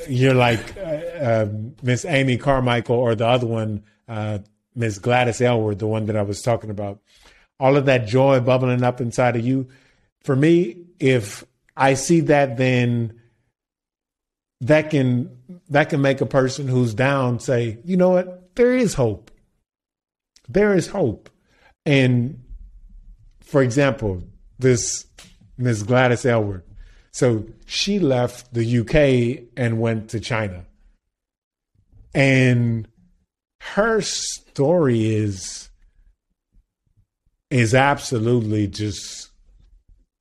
you're 0.08 0.34
like 0.34 0.78
uh, 0.78 0.82
uh, 0.82 1.48
Miss 1.84 2.06
Amy 2.06 2.38
Carmichael 2.38 2.96
or 2.96 3.14
the 3.14 3.28
other 3.28 3.48
one, 3.48 3.84
uh, 4.08 4.39
Miss 4.76 5.00
Gladys 5.00 5.41
Aylward, 5.41 5.80
the 5.80 5.88
one 5.88 6.06
that 6.06 6.15
I 6.15 6.22
was 6.22 6.41
talking 6.41 6.70
about. 6.70 7.00
All 7.60 7.76
of 7.76 7.86
that 7.86 8.08
joy 8.08 8.39
bubbling 8.39 8.84
up 8.84 9.02
inside 9.02 9.36
of 9.36 9.46
you. 9.46 9.67
For 10.22 10.36
me, 10.36 10.86
if 11.00 11.43
I 11.76 11.96
see 11.96 12.22
that, 12.22 12.58
then 12.58 13.20
that 14.62 14.89
can 14.89 15.38
that 15.70 15.89
can 15.89 16.02
make 16.02 16.22
a 16.22 16.26
person 16.26 16.67
who's 16.67 16.93
down 16.93 17.39
say, 17.39 17.80
you 17.84 17.98
know 17.98 18.10
what, 18.10 18.56
there 18.56 18.76
is 18.76 18.93
hope. 18.93 19.32
There 20.50 20.74
is 20.74 20.88
hope. 20.88 21.30
And 21.86 22.43
for 23.41 23.62
example, 23.62 24.24
this 24.60 25.06
Miss 25.58 25.84
Gladys 25.84 26.26
Aylward. 26.26 26.63
So 27.12 27.46
she 27.65 28.00
left 28.00 28.54
the 28.54 28.80
UK 28.80 29.48
and 29.58 29.80
went 29.80 30.10
to 30.12 30.20
China. 30.20 30.65
And 32.13 32.88
her 33.60 34.02
story 34.02 35.13
is 35.13 35.70
is 37.50 37.74
absolutely 37.74 38.67
just 38.67 39.30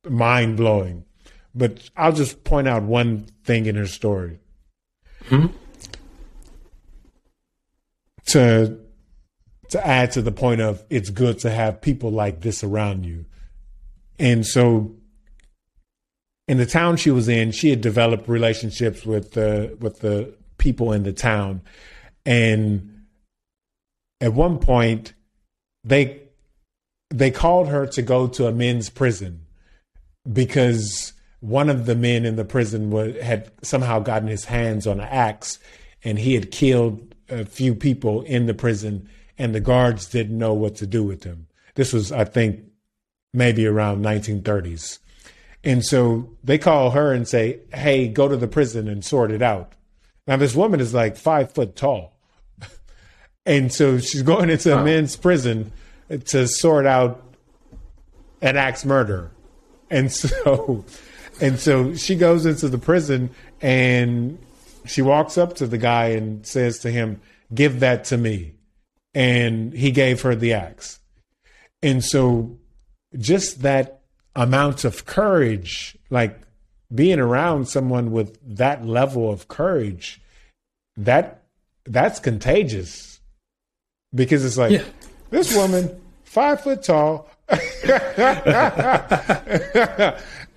mind 0.09 0.57
blowing. 0.57 1.03
But 1.53 1.89
I'll 1.97 2.13
just 2.13 2.43
point 2.43 2.67
out 2.67 2.83
one 2.83 3.25
thing 3.43 3.65
in 3.65 3.75
her 3.75 3.87
story. 3.87 4.39
Hmm? 5.27 5.47
To 8.27 8.79
to 9.69 9.85
add 9.85 10.11
to 10.11 10.21
the 10.21 10.31
point 10.31 10.61
of 10.61 10.83
it's 10.89 11.09
good 11.09 11.39
to 11.39 11.49
have 11.49 11.81
people 11.81 12.11
like 12.11 12.41
this 12.41 12.63
around 12.63 13.05
you. 13.05 13.25
And 14.19 14.45
so 14.45 14.95
in 16.47 16.57
the 16.57 16.65
town 16.65 16.97
she 16.97 17.11
was 17.11 17.27
in, 17.27 17.51
she 17.51 17.69
had 17.69 17.81
developed 17.81 18.27
relationships 18.27 19.05
with 19.05 19.31
the 19.31 19.75
with 19.79 19.99
the 19.99 20.33
people 20.57 20.93
in 20.93 21.03
the 21.03 21.13
town. 21.13 21.61
And 22.25 22.96
at 24.21 24.33
one 24.33 24.59
point 24.59 25.13
they 25.83 26.21
they 27.09 27.31
called 27.31 27.69
her 27.69 27.85
to 27.87 28.01
go 28.01 28.27
to 28.27 28.47
a 28.47 28.51
men's 28.51 28.89
prison 28.89 29.45
because 30.31 31.13
one 31.39 31.69
of 31.69 31.85
the 31.85 31.95
men 31.95 32.25
in 32.25 32.35
the 32.35 32.43
prison 32.43 32.89
was, 32.89 33.15
had 33.21 33.51
somehow 33.61 33.99
gotten 33.99 34.27
his 34.27 34.45
hands 34.45 34.85
on 34.85 34.99
an 34.99 35.07
axe 35.07 35.59
and 36.03 36.19
he 36.19 36.33
had 36.33 36.51
killed 36.51 37.15
a 37.29 37.45
few 37.45 37.73
people 37.73 38.23
in 38.23 38.45
the 38.45 38.53
prison 38.53 39.07
and 39.37 39.53
the 39.53 39.59
guards 39.59 40.07
didn't 40.07 40.37
know 40.37 40.53
what 40.53 40.75
to 40.75 40.87
do 40.87 41.03
with 41.03 41.23
him. 41.23 41.47
This 41.75 41.93
was, 41.93 42.11
I 42.11 42.25
think, 42.25 42.61
maybe 43.33 43.65
around 43.65 44.03
1930s. 44.03 44.99
And 45.63 45.85
so 45.85 46.35
they 46.43 46.57
call 46.57 46.91
her 46.91 47.13
and 47.13 47.27
say, 47.27 47.59
Hey, 47.73 48.07
go 48.07 48.27
to 48.27 48.37
the 48.37 48.47
prison 48.47 48.87
and 48.87 49.03
sort 49.03 49.31
it 49.31 49.41
out. 49.41 49.73
Now, 50.25 50.37
this 50.37 50.55
woman 50.55 50.79
is 50.79 50.93
like 50.93 51.15
five 51.15 51.51
foot 51.51 51.75
tall. 51.75 52.16
And 53.47 53.73
so 53.73 53.97
she's 53.97 54.23
going 54.23 54.49
into 54.49 54.77
a 54.77 54.83
men's 54.83 55.15
prison 55.15 55.71
to 56.25 56.47
sort 56.47 56.85
out 56.85 57.23
an 58.41 58.57
axe 58.57 58.83
murder. 58.83 59.31
And 59.89 60.11
so 60.11 60.83
and 61.41 61.57
so 61.57 61.95
she 61.95 62.15
goes 62.15 62.45
into 62.45 62.67
the 62.67 62.77
prison 62.77 63.29
and 63.61 64.37
she 64.85 65.01
walks 65.01 65.37
up 65.37 65.55
to 65.55 65.65
the 65.65 65.77
guy 65.77 66.07
and 66.07 66.45
says 66.45 66.79
to 66.79 66.91
him, 66.91 67.21
Give 67.53 67.79
that 67.79 68.03
to 68.05 68.17
me. 68.17 68.55
And 69.13 69.71
he 69.71 69.91
gave 69.91 70.21
her 70.23 70.35
the 70.35 70.53
axe. 70.53 70.99
And 71.81 72.03
so 72.03 72.57
just 73.17 73.61
that 73.61 74.01
amount 74.35 74.83
of 74.83 75.05
courage, 75.05 75.97
like 76.09 76.41
being 76.93 77.19
around 77.19 77.69
someone 77.69 78.11
with 78.11 78.37
that 78.57 78.85
level 78.85 79.31
of 79.31 79.47
courage, 79.47 80.21
that 80.97 81.43
that's 81.85 82.19
contagious. 82.19 83.06
Because 84.13 84.45
it's 84.45 84.57
like, 84.57 84.71
yeah. 84.71 84.83
this 85.29 85.55
woman, 85.55 86.01
five 86.23 86.61
foot 86.61 86.83
tall, 86.83 87.29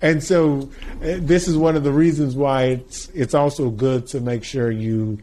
and 0.01 0.21
so 0.21 0.69
uh, 1.01 1.17
this 1.19 1.47
is 1.47 1.55
one 1.57 1.77
of 1.77 1.83
the 1.85 1.91
reasons 1.91 2.35
why 2.35 2.63
it's 2.63 3.07
it's 3.09 3.33
also 3.33 3.69
good 3.69 4.07
to 4.07 4.19
make 4.19 4.43
sure 4.43 4.69
you 4.69 5.17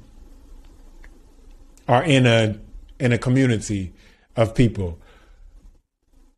are 1.86 2.02
in 2.02 2.26
a 2.26 2.58
in 2.98 3.12
a 3.12 3.18
community 3.18 3.92
of 4.36 4.54
people. 4.54 4.98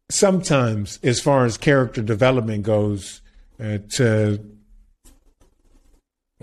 Sometimes, 0.09 0.99
as 1.05 1.21
far 1.21 1.45
as 1.45 1.57
character 1.57 2.03
development 2.03 2.65
goes, 2.65 3.21
uh, 3.63 3.79
to 3.91 4.45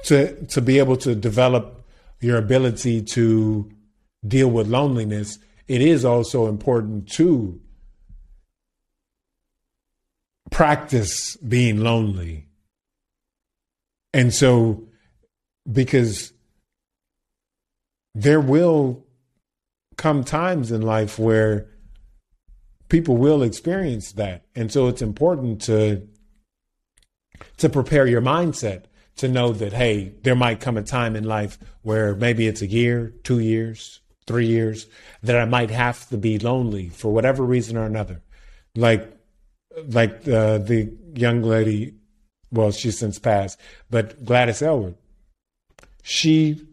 to 0.04 0.46
to 0.46 0.62
be 0.62 0.80
able 0.80 0.96
to 0.98 1.14
develop 1.14 1.84
your 2.22 2.38
ability 2.38 3.02
to 3.02 3.70
deal 4.26 4.50
with 4.50 4.68
loneliness, 4.68 5.40
it 5.68 5.82
is 5.82 6.06
also 6.06 6.48
important 6.48 7.10
to 7.14 7.60
practice 10.50 11.36
being 11.38 11.80
lonely. 11.80 12.48
And 14.14 14.34
so, 14.34 14.88
because 15.70 16.34
there 18.16 18.40
will 18.40 19.06
come 19.98 20.24
times 20.24 20.72
in 20.72 20.82
life 20.82 21.20
where 21.20 21.68
people 22.90 23.18
will 23.18 23.44
experience 23.44 24.14
that. 24.14 24.46
And 24.56 24.72
so 24.72 24.88
it's 24.88 25.02
important 25.02 25.62
to 25.64 26.08
to 27.58 27.70
prepare 27.70 28.08
your 28.08 28.22
mindset 28.22 28.86
to 29.18 29.28
know 29.28 29.52
that 29.52 29.74
hey, 29.74 30.14
there 30.24 30.36
might 30.36 30.60
come 30.60 30.78
a 30.78 30.84
time 30.84 31.16
in 31.16 31.24
life 31.24 31.60
where 31.82 32.16
maybe 32.16 32.48
it's 32.48 32.62
a 32.62 32.68
year, 32.68 33.14
2 33.24 33.40
years, 33.40 34.02
3 34.28 34.46
years 34.46 34.86
that 35.24 35.38
I 35.38 35.46
might 35.46 35.72
have 35.72 36.08
to 36.10 36.18
be 36.18 36.38
lonely 36.38 36.90
for 36.90 37.12
whatever 37.13 37.44
reason 37.44 37.78
or 37.78 37.86
another. 37.86 38.22
Like 38.76 39.18
like 39.86 40.28
uh, 40.28 40.58
the 40.58 40.92
young 41.13 41.42
lady, 41.42 41.96
well, 42.52 42.72
she's 42.72 42.98
since 42.98 43.20
passed, 43.20 43.60
but 43.90 44.26
Gladys 44.26 44.62
Aylward, 44.62 44.96
she 46.02 46.68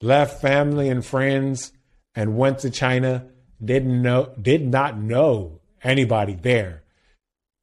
left 0.00 0.40
family 0.40 0.88
and 0.88 1.04
friends 1.04 1.72
and 2.14 2.36
went 2.36 2.60
to 2.60 2.70
China. 2.70 3.26
Didn't 3.62 4.02
know, 4.02 4.32
did 4.40 4.66
not 4.66 4.98
know 4.98 5.60
anybody 5.82 6.34
there. 6.34 6.84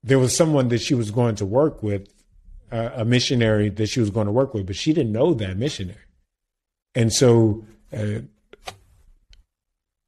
There 0.04 0.20
was 0.20 0.36
someone 0.36 0.68
that 0.68 0.82
she 0.82 0.94
was 0.94 1.10
going 1.10 1.36
to 1.36 1.46
work 1.46 1.82
with, 1.82 2.14
uh, 2.72 2.90
a 2.96 3.06
missionary 3.06 3.70
that 3.70 3.88
she 3.88 4.02
was 4.02 4.10
going 4.10 4.26
to 4.26 4.32
work 4.32 4.54
with, 4.54 4.68
but 4.68 4.76
she 4.76 4.94
didn't 4.94 5.14
know 5.14 5.34
that 5.36 5.58
missionary. 5.58 6.00
And 6.94 7.14
so, 7.14 7.66
uh, 7.94 8.20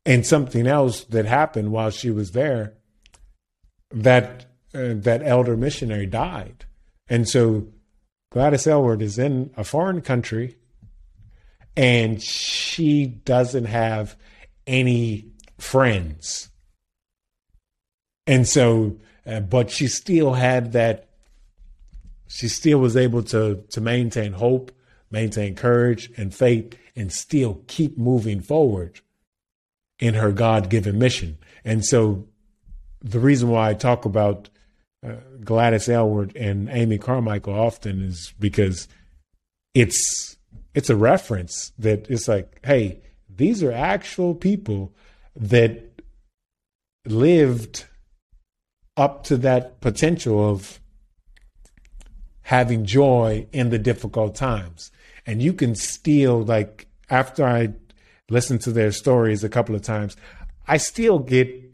and 0.07 0.25
something 0.25 0.65
else 0.65 1.03
that 1.03 1.25
happened 1.25 1.69
while 1.69 1.89
she 1.89 2.09
was 2.09 2.31
there 2.31 2.73
that 3.91 4.45
uh, 4.73 4.93
that 4.95 5.21
elder 5.23 5.57
missionary 5.57 6.05
died, 6.05 6.65
and 7.09 7.27
so 7.27 7.67
Gladys 8.31 8.65
Aylward 8.65 9.01
is 9.01 9.19
in 9.19 9.51
a 9.57 9.63
foreign 9.63 10.01
country, 10.01 10.55
and 11.75 12.21
she 12.23 13.05
doesn't 13.05 13.65
have 13.65 14.15
any 14.65 15.31
friends, 15.57 16.49
and 18.25 18.47
so, 18.47 18.97
uh, 19.25 19.41
but 19.41 19.69
she 19.69 19.87
still 19.87 20.33
had 20.33 20.71
that. 20.71 21.09
She 22.29 22.47
still 22.47 22.79
was 22.79 22.95
able 22.95 23.23
to 23.23 23.63
to 23.71 23.81
maintain 23.81 24.33
hope, 24.33 24.71
maintain 25.11 25.55
courage 25.55 26.09
and 26.17 26.33
faith, 26.33 26.77
and 26.95 27.11
still 27.11 27.61
keep 27.67 27.97
moving 27.97 28.41
forward 28.41 29.01
in 29.99 30.13
her 30.13 30.31
God 30.31 30.69
given 30.69 30.99
mission. 30.99 31.37
And 31.65 31.83
so 31.83 32.27
the 33.01 33.19
reason 33.19 33.49
why 33.49 33.69
I 33.69 33.73
talk 33.73 34.05
about 34.05 34.49
uh, 35.05 35.13
Gladys 35.43 35.89
Aylward 35.89 36.35
and 36.35 36.69
Amy 36.69 36.97
Carmichael 36.97 37.53
often 37.53 38.01
is 38.01 38.33
because 38.39 38.87
it's 39.73 40.37
it's 40.73 40.89
a 40.89 40.95
reference 40.95 41.71
that 41.79 42.09
it's 42.09 42.27
like, 42.27 42.59
hey, 42.63 43.01
these 43.29 43.63
are 43.63 43.71
actual 43.71 44.35
people 44.35 44.93
that 45.35 46.01
lived 47.05 47.85
up 48.95 49.23
to 49.23 49.37
that 49.37 49.79
potential 49.81 50.49
of 50.49 50.79
having 52.41 52.85
joy 52.85 53.45
in 53.51 53.69
the 53.69 53.79
difficult 53.79 54.35
times. 54.35 54.91
And 55.25 55.41
you 55.41 55.53
can 55.53 55.75
still 55.75 56.43
like 56.43 56.87
after 57.09 57.45
I 57.45 57.73
listened 58.29 58.61
to 58.61 58.71
their 58.71 58.91
stories 58.91 59.43
a 59.43 59.49
couple 59.49 59.75
of 59.75 59.81
times, 59.81 60.15
I 60.67 60.77
still 60.77 61.19
get 61.19 61.67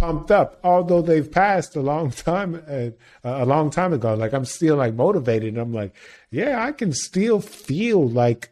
pumped 0.00 0.30
up, 0.30 0.58
although 0.64 1.02
they've 1.02 1.30
passed 1.30 1.76
a 1.76 1.80
long 1.80 2.10
time, 2.28 2.62
uh, 2.68 2.90
a 3.22 3.44
long 3.44 3.70
time 3.70 3.92
ago. 3.92 4.14
Like 4.14 4.32
I'm 4.32 4.46
still 4.46 4.76
like 4.76 4.94
motivated. 4.94 5.58
I'm 5.58 5.72
like, 5.72 5.94
yeah, 6.30 6.64
I 6.64 6.72
can 6.72 6.92
still 6.92 7.40
feel 7.40 8.08
like 8.08 8.50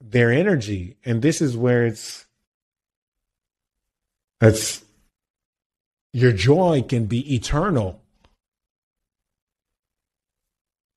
their 0.00 0.30
energy. 0.30 0.96
And 1.04 1.22
this 1.22 1.40
is 1.40 1.56
where 1.56 1.86
it's 1.86 2.26
it's 4.40 4.84
your 6.12 6.32
joy 6.32 6.84
can 6.86 7.06
be 7.06 7.34
eternal. 7.34 8.02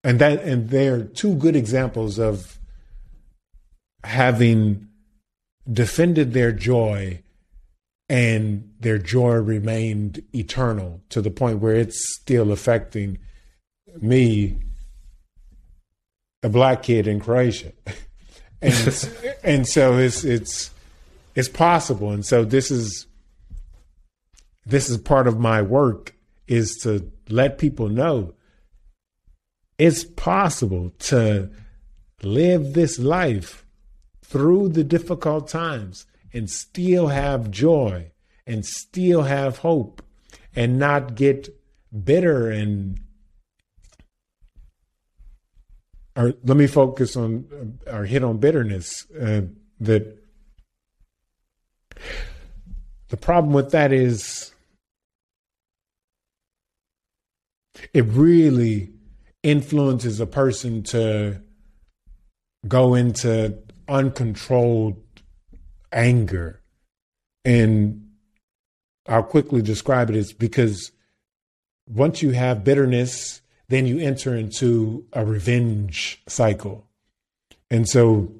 And 0.03 0.19
that 0.19 0.43
and 0.43 0.69
they're 0.69 1.03
two 1.03 1.35
good 1.35 1.55
examples 1.55 2.19
of 2.19 2.59
having 4.03 4.88
defended 5.71 6.33
their 6.33 6.51
joy 6.51 7.21
and 8.09 8.73
their 8.79 8.97
joy 8.97 9.35
remained 9.35 10.23
eternal 10.33 11.01
to 11.09 11.21
the 11.21 11.29
point 11.29 11.59
where 11.59 11.75
it's 11.75 12.15
still 12.15 12.51
affecting 12.51 13.19
me, 14.01 14.57
a 16.41 16.49
black 16.49 16.83
kid 16.83 17.07
in 17.07 17.19
Croatia. 17.19 17.71
and 18.61 19.09
and 19.43 19.67
so 19.67 19.97
it's 19.97 20.23
it's 20.23 20.71
it's 21.35 21.49
possible. 21.49 22.11
And 22.11 22.25
so 22.25 22.43
this 22.43 22.71
is 22.71 23.05
this 24.65 24.89
is 24.89 24.97
part 24.97 25.27
of 25.27 25.39
my 25.39 25.61
work 25.61 26.15
is 26.47 26.79
to 26.83 27.11
let 27.29 27.59
people 27.59 27.89
know 27.89 28.33
it's 29.77 30.03
possible 30.03 30.91
to 30.99 31.49
live 32.21 32.73
this 32.73 32.99
life 32.99 33.65
through 34.29 34.69
the 34.69 34.83
difficult 34.83 35.47
times 35.47 36.05
and 36.31 36.49
still 36.49 37.07
have 37.07 37.49
joy 37.49 38.11
and 38.45 38.63
still 38.63 39.23
have 39.23 39.57
hope 39.57 40.03
and 40.55 40.77
not 40.77 41.15
get 41.15 41.49
bitter 42.03 42.49
and 42.49 42.99
or 46.15 46.33
let 46.43 46.57
me 46.57 46.67
focus 46.67 47.15
on 47.15 47.79
or 47.87 48.05
hit 48.05 48.23
on 48.23 48.37
bitterness 48.37 49.07
uh, 49.19 49.41
that 49.79 50.17
the 53.07 53.17
problem 53.17 53.51
with 53.53 53.71
that 53.71 53.91
is 53.91 54.53
it 57.93 58.05
really 58.05 58.91
influences 59.41 60.19
a 60.19 60.27
person 60.27 60.83
to 60.83 61.41
go 62.67 62.93
into 62.93 63.57
uncontrolled 63.89 65.01
anger. 65.91 66.61
And 67.43 68.09
I'll 69.07 69.23
quickly 69.23 69.61
describe 69.61 70.09
it 70.09 70.15
as 70.15 70.31
because 70.33 70.91
once 71.87 72.21
you 72.21 72.31
have 72.31 72.63
bitterness, 72.63 73.41
then 73.67 73.85
you 73.85 73.99
enter 73.99 74.35
into 74.35 75.05
a 75.13 75.25
revenge 75.25 76.21
cycle. 76.27 76.87
And 77.71 77.87
so 77.87 78.33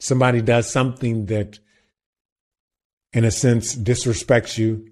somebody 0.00 0.42
does 0.42 0.70
something 0.70 1.26
that, 1.26 1.58
in 3.12 3.24
a 3.24 3.30
sense, 3.30 3.76
disrespects 3.76 4.58
you, 4.58 4.90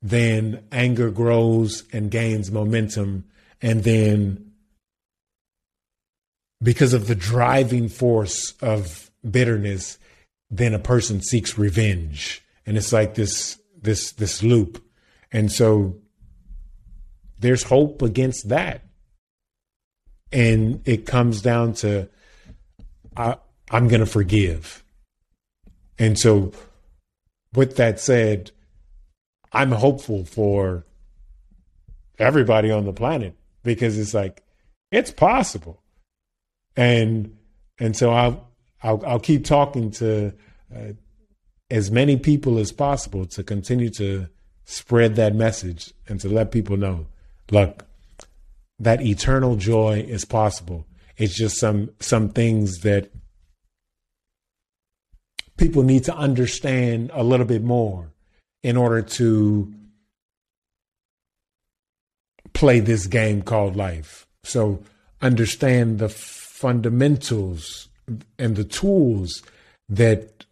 then 0.00 0.64
anger 0.72 1.10
grows 1.10 1.84
and 1.92 2.10
gains 2.10 2.50
momentum. 2.50 3.24
And 3.60 3.84
then, 3.84 4.47
because 6.62 6.92
of 6.94 7.06
the 7.06 7.14
driving 7.14 7.88
force 7.88 8.52
of 8.60 9.10
bitterness, 9.28 9.98
then 10.50 10.74
a 10.74 10.78
person 10.78 11.20
seeks 11.20 11.58
revenge. 11.58 12.44
And 12.66 12.76
it's 12.76 12.92
like 12.92 13.14
this 13.14 13.58
this 13.80 14.12
this 14.12 14.42
loop. 14.42 14.84
And 15.30 15.50
so 15.52 15.96
there's 17.38 17.62
hope 17.62 18.02
against 18.02 18.48
that. 18.48 18.82
And 20.32 20.86
it 20.86 21.06
comes 21.06 21.40
down 21.40 21.74
to 21.74 22.08
I, 23.16 23.36
I'm 23.70 23.88
going 23.88 24.00
to 24.00 24.06
forgive. 24.06 24.84
And 25.98 26.18
so, 26.18 26.52
with 27.54 27.76
that 27.76 27.98
said, 27.98 28.52
I'm 29.52 29.72
hopeful 29.72 30.24
for 30.24 30.86
everybody 32.18 32.70
on 32.70 32.84
the 32.84 32.92
planet 32.92 33.34
because 33.62 33.98
it's 33.98 34.14
like 34.14 34.44
it's 34.90 35.10
possible, 35.10 35.82
and 36.78 37.36
and 37.80 37.96
so 37.96 38.12
I'll 38.12 38.48
I'll, 38.82 39.04
I'll 39.04 39.20
keep 39.20 39.44
talking 39.44 39.90
to 39.92 40.32
uh, 40.74 40.92
as 41.70 41.90
many 41.90 42.16
people 42.16 42.58
as 42.58 42.70
possible 42.70 43.26
to 43.26 43.42
continue 43.42 43.90
to 43.90 44.28
spread 44.64 45.16
that 45.16 45.34
message 45.34 45.92
and 46.06 46.20
to 46.20 46.28
let 46.28 46.52
people 46.52 46.76
know, 46.76 47.06
look, 47.50 47.84
that 48.78 49.02
eternal 49.02 49.56
joy 49.56 50.04
is 50.06 50.24
possible. 50.24 50.86
It's 51.16 51.34
just 51.34 51.58
some 51.58 51.90
some 51.98 52.28
things 52.28 52.78
that 52.82 53.10
people 55.56 55.82
need 55.82 56.04
to 56.04 56.14
understand 56.14 57.10
a 57.12 57.24
little 57.24 57.46
bit 57.46 57.64
more 57.64 58.12
in 58.62 58.76
order 58.76 59.02
to 59.02 59.74
play 62.52 62.78
this 62.78 63.08
game 63.08 63.42
called 63.42 63.74
life. 63.74 64.28
So 64.44 64.84
understand 65.20 65.98
the 65.98 66.08
fundamentals 66.58 67.88
and 68.38 68.56
the 68.56 68.64
tools 68.64 69.42
that 69.88 70.44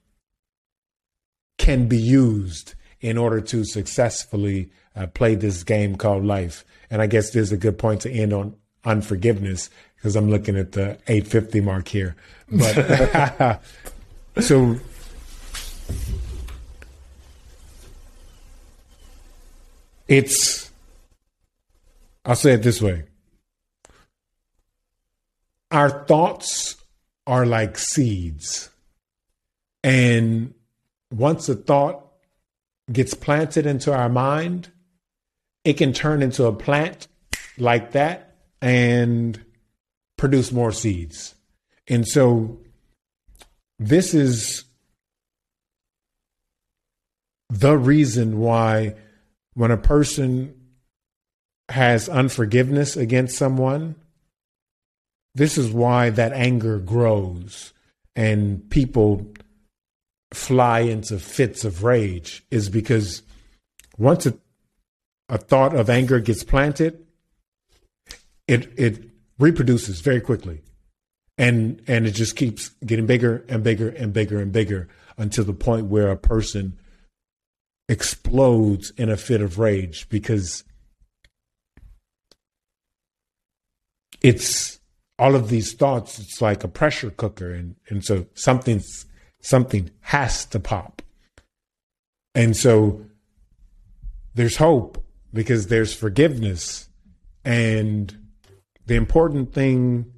can 1.58 1.88
be 1.88 1.98
used 1.98 2.74
in 3.00 3.18
order 3.18 3.40
to 3.40 3.64
successfully 3.64 4.70
uh, 4.94 5.06
play 5.08 5.34
this 5.34 5.64
game 5.64 5.96
called 5.96 6.24
life. 6.24 6.64
And 6.90 7.02
I 7.02 7.06
guess 7.06 7.30
there's 7.30 7.50
a 7.50 7.56
good 7.56 7.78
point 7.78 8.02
to 8.02 8.10
end 8.10 8.32
on 8.32 8.54
unforgiveness 8.84 9.68
because 9.96 10.14
I'm 10.14 10.30
looking 10.30 10.56
at 10.56 10.72
the 10.72 10.98
850 11.08 11.60
mark 11.60 11.88
here. 11.88 12.14
But 12.50 13.60
so 14.40 14.76
it's, 20.06 20.70
I'll 22.24 22.36
say 22.36 22.52
it 22.52 22.62
this 22.62 22.80
way. 22.80 23.04
Our 25.70 26.04
thoughts 26.06 26.76
are 27.26 27.44
like 27.44 27.78
seeds. 27.78 28.70
And 29.82 30.54
once 31.12 31.48
a 31.48 31.54
thought 31.54 32.04
gets 32.92 33.14
planted 33.14 33.66
into 33.66 33.92
our 33.92 34.08
mind, 34.08 34.70
it 35.64 35.74
can 35.74 35.92
turn 35.92 36.22
into 36.22 36.44
a 36.44 36.52
plant 36.52 37.08
like 37.58 37.92
that 37.92 38.36
and 38.62 39.40
produce 40.16 40.52
more 40.52 40.72
seeds. 40.72 41.34
And 41.88 42.06
so 42.06 42.58
this 43.78 44.14
is 44.14 44.64
the 47.48 47.76
reason 47.76 48.38
why 48.38 48.94
when 49.54 49.70
a 49.70 49.76
person 49.76 50.54
has 51.68 52.08
unforgiveness 52.08 52.96
against 52.96 53.36
someone, 53.36 53.96
this 55.36 55.58
is 55.58 55.70
why 55.70 56.08
that 56.08 56.32
anger 56.32 56.78
grows 56.78 57.74
and 58.16 58.68
people 58.70 59.34
fly 60.32 60.80
into 60.80 61.18
fits 61.18 61.62
of 61.62 61.84
rage 61.84 62.42
is 62.50 62.70
because 62.70 63.22
once 63.98 64.24
a, 64.24 64.34
a 65.28 65.36
thought 65.36 65.76
of 65.76 65.90
anger 65.90 66.20
gets 66.20 66.42
planted, 66.42 67.04
it 68.48 68.72
it 68.78 69.10
reproduces 69.38 70.00
very 70.00 70.22
quickly. 70.22 70.62
And 71.36 71.82
and 71.86 72.06
it 72.06 72.12
just 72.12 72.34
keeps 72.34 72.70
getting 72.86 73.04
bigger 73.04 73.44
and 73.46 73.62
bigger 73.62 73.90
and 73.90 74.14
bigger 74.14 74.40
and 74.40 74.50
bigger 74.50 74.88
until 75.18 75.44
the 75.44 75.52
point 75.52 75.86
where 75.86 76.10
a 76.10 76.16
person 76.16 76.78
explodes 77.90 78.90
in 78.96 79.10
a 79.10 79.18
fit 79.18 79.42
of 79.42 79.58
rage 79.58 80.08
because 80.08 80.64
it's 84.22 84.80
all 85.18 85.34
of 85.34 85.48
these 85.48 85.72
thoughts, 85.72 86.18
it's 86.18 86.40
like 86.42 86.62
a 86.64 86.68
pressure 86.68 87.10
cooker, 87.10 87.50
and 87.52 87.76
and 87.88 88.04
so 88.04 88.26
something 88.34 88.82
something 89.40 89.90
has 90.00 90.44
to 90.46 90.60
pop, 90.60 91.02
and 92.34 92.56
so 92.56 93.04
there's 94.34 94.56
hope 94.56 95.02
because 95.32 95.68
there's 95.68 95.94
forgiveness, 95.94 96.88
and 97.44 98.16
the 98.86 98.94
important 98.94 99.52
thing 99.52 100.12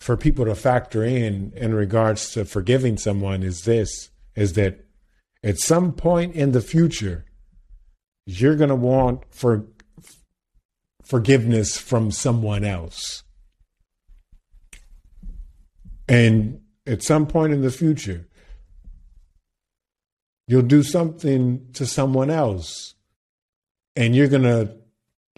for 0.00 0.16
people 0.16 0.44
to 0.44 0.54
factor 0.54 1.04
in 1.04 1.52
in 1.56 1.74
regards 1.74 2.30
to 2.32 2.44
forgiving 2.44 2.96
someone 2.96 3.42
is 3.42 3.62
this: 3.62 4.10
is 4.36 4.52
that 4.52 4.84
at 5.42 5.58
some 5.58 5.92
point 5.92 6.36
in 6.36 6.52
the 6.52 6.60
future, 6.60 7.24
you're 8.24 8.56
going 8.56 8.68
to 8.68 8.76
want 8.76 9.22
for 9.30 9.66
forgiveness 11.02 11.76
from 11.76 12.12
someone 12.12 12.62
else 12.62 13.24
and 16.12 16.60
at 16.86 17.02
some 17.02 17.26
point 17.26 17.54
in 17.54 17.62
the 17.62 17.70
future, 17.70 18.26
you'll 20.46 20.60
do 20.60 20.82
something 20.82 21.66
to 21.72 21.86
someone 21.86 22.28
else 22.28 22.94
and 23.96 24.14
you're 24.14 24.28
going 24.28 24.42
to 24.42 24.76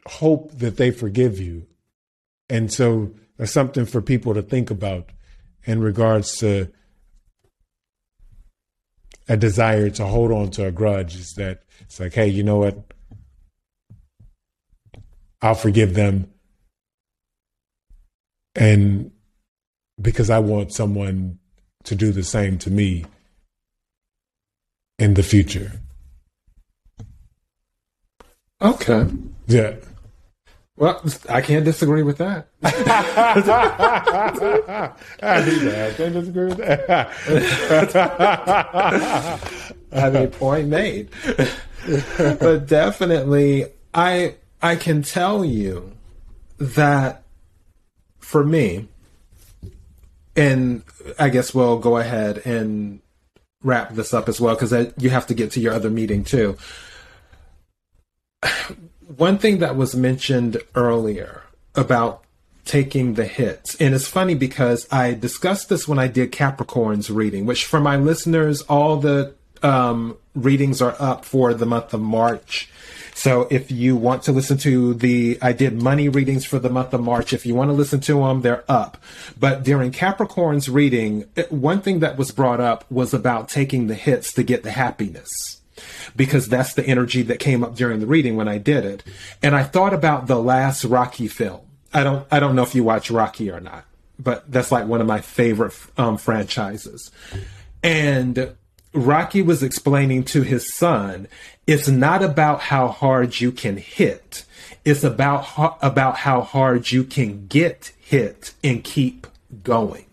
hope 0.06 0.50
that 0.58 0.76
they 0.76 0.90
forgive 0.90 1.38
you. 1.38 1.66
And 2.48 2.72
so 2.72 3.14
that's 3.36 3.52
something 3.52 3.86
for 3.86 4.02
people 4.02 4.34
to 4.34 4.42
think 4.42 4.70
about 4.70 5.10
in 5.64 5.80
regards 5.80 6.38
to 6.38 6.72
a 9.28 9.36
desire 9.36 9.90
to 9.90 10.06
hold 10.06 10.32
on 10.32 10.50
to 10.52 10.66
a 10.66 10.72
grudge. 10.72 11.14
Is 11.14 11.34
that 11.34 11.62
it's 11.82 12.00
like, 12.00 12.14
hey, 12.14 12.26
you 12.26 12.42
know 12.42 12.58
what? 12.58 12.78
I'll 15.40 15.54
forgive 15.54 15.94
them, 15.94 16.32
and 18.54 19.10
because 20.00 20.30
I 20.30 20.38
want 20.38 20.72
someone 20.72 21.38
to 21.84 21.94
do 21.94 22.12
the 22.12 22.24
same 22.24 22.58
to 22.58 22.70
me 22.70 23.04
in 24.98 25.14
the 25.14 25.22
future. 25.22 25.72
Okay. 28.60 29.06
Yeah. 29.46 29.74
Well, 30.76 31.00
I 31.28 31.40
can't 31.40 31.64
disagree 31.64 32.02
with 32.02 32.18
that. 32.18 32.48
I 32.64 33.34
do 35.44 35.58
that. 35.60 35.90
I 35.90 35.94
can't 35.94 36.14
disagree 36.14 36.46
with 36.46 36.56
that. 36.58 37.10
I 39.92 40.10
mean, 40.10 40.30
point 40.30 40.66
made. 40.68 41.10
but 42.16 42.66
definitely, 42.66 43.66
I 43.92 44.34
I 44.60 44.74
can 44.74 45.02
tell 45.02 45.44
you 45.44 45.92
that 46.58 47.22
for 48.18 48.42
me, 48.42 48.88
and 50.36 50.82
I 51.18 51.28
guess 51.28 51.54
we'll 51.54 51.78
go 51.78 51.96
ahead 51.96 52.38
and 52.44 53.00
wrap 53.62 53.94
this 53.94 54.12
up 54.12 54.28
as 54.28 54.40
well 54.40 54.54
because 54.54 54.92
you 54.98 55.10
have 55.10 55.26
to 55.28 55.34
get 55.34 55.52
to 55.52 55.60
your 55.60 55.72
other 55.72 55.90
meeting 55.90 56.24
too 56.24 56.56
one 59.16 59.38
thing 59.38 59.58
that 59.58 59.76
was 59.76 59.94
mentioned 59.94 60.58
earlier 60.74 61.42
about 61.74 62.24
taking 62.64 63.14
the 63.14 63.26
hits. 63.26 63.74
And 63.76 63.94
it's 63.94 64.06
funny 64.06 64.34
because 64.34 64.86
I 64.90 65.12
discussed 65.12 65.68
this 65.68 65.86
when 65.86 65.98
I 65.98 66.08
did 66.08 66.32
Capricorn's 66.32 67.10
reading, 67.10 67.46
which 67.46 67.64
for 67.66 67.80
my 67.80 67.96
listeners, 67.96 68.62
all 68.62 68.96
the 68.96 69.34
um, 69.62 70.16
readings 70.34 70.80
are 70.80 70.96
up 70.98 71.24
for 71.24 71.52
the 71.52 71.66
month 71.66 71.92
of 71.92 72.00
March. 72.00 72.70
So 73.14 73.46
if 73.50 73.70
you 73.70 73.96
want 73.96 74.24
to 74.24 74.32
listen 74.32 74.58
to 74.58 74.92
the, 74.94 75.38
I 75.40 75.52
did 75.52 75.80
money 75.80 76.08
readings 76.08 76.44
for 76.44 76.58
the 76.58 76.68
month 76.68 76.92
of 76.92 77.00
March. 77.00 77.32
If 77.32 77.46
you 77.46 77.54
want 77.54 77.70
to 77.70 77.74
listen 77.74 78.00
to 78.00 78.14
them, 78.14 78.42
they're 78.42 78.64
up. 78.68 78.98
But 79.38 79.62
during 79.62 79.92
Capricorn's 79.92 80.68
reading, 80.68 81.24
one 81.48 81.80
thing 81.80 82.00
that 82.00 82.18
was 82.18 82.32
brought 82.32 82.60
up 82.60 82.84
was 82.90 83.14
about 83.14 83.48
taking 83.48 83.86
the 83.86 83.94
hits 83.94 84.32
to 84.34 84.42
get 84.42 84.64
the 84.64 84.72
happiness 84.72 85.60
because 86.16 86.48
that's 86.48 86.74
the 86.74 86.86
energy 86.86 87.22
that 87.22 87.38
came 87.38 87.64
up 87.64 87.74
during 87.74 88.00
the 88.00 88.06
reading 88.06 88.36
when 88.36 88.48
I 88.48 88.58
did 88.58 88.84
it. 88.84 89.02
And 89.42 89.54
I 89.54 89.62
thought 89.62 89.94
about 89.94 90.26
the 90.26 90.40
last 90.40 90.84
Rocky 90.84 91.28
film. 91.28 91.60
I 91.92 92.02
don't 92.02 92.26
I 92.30 92.40
don't 92.40 92.56
know 92.56 92.62
if 92.62 92.74
you 92.74 92.82
watch 92.82 93.10
Rocky 93.10 93.50
or 93.50 93.60
not, 93.60 93.84
but 94.18 94.50
that's 94.50 94.72
like 94.72 94.86
one 94.86 95.00
of 95.00 95.06
my 95.06 95.20
favorite 95.20 95.74
um, 95.96 96.16
franchises. 96.16 97.10
And 97.82 98.56
Rocky 98.94 99.42
was 99.42 99.62
explaining 99.62 100.24
to 100.24 100.42
his 100.42 100.72
son, 100.72 101.28
it's 101.66 101.88
not 101.88 102.22
about 102.22 102.60
how 102.60 102.88
hard 102.88 103.40
you 103.40 103.50
can 103.52 103.76
hit. 103.76 104.44
It's 104.84 105.02
about 105.02 105.78
about 105.82 106.16
how 106.18 106.42
hard 106.42 106.90
you 106.92 107.04
can 107.04 107.46
get 107.46 107.92
hit 107.98 108.52
and 108.62 108.84
keep 108.84 109.26
going 109.62 110.04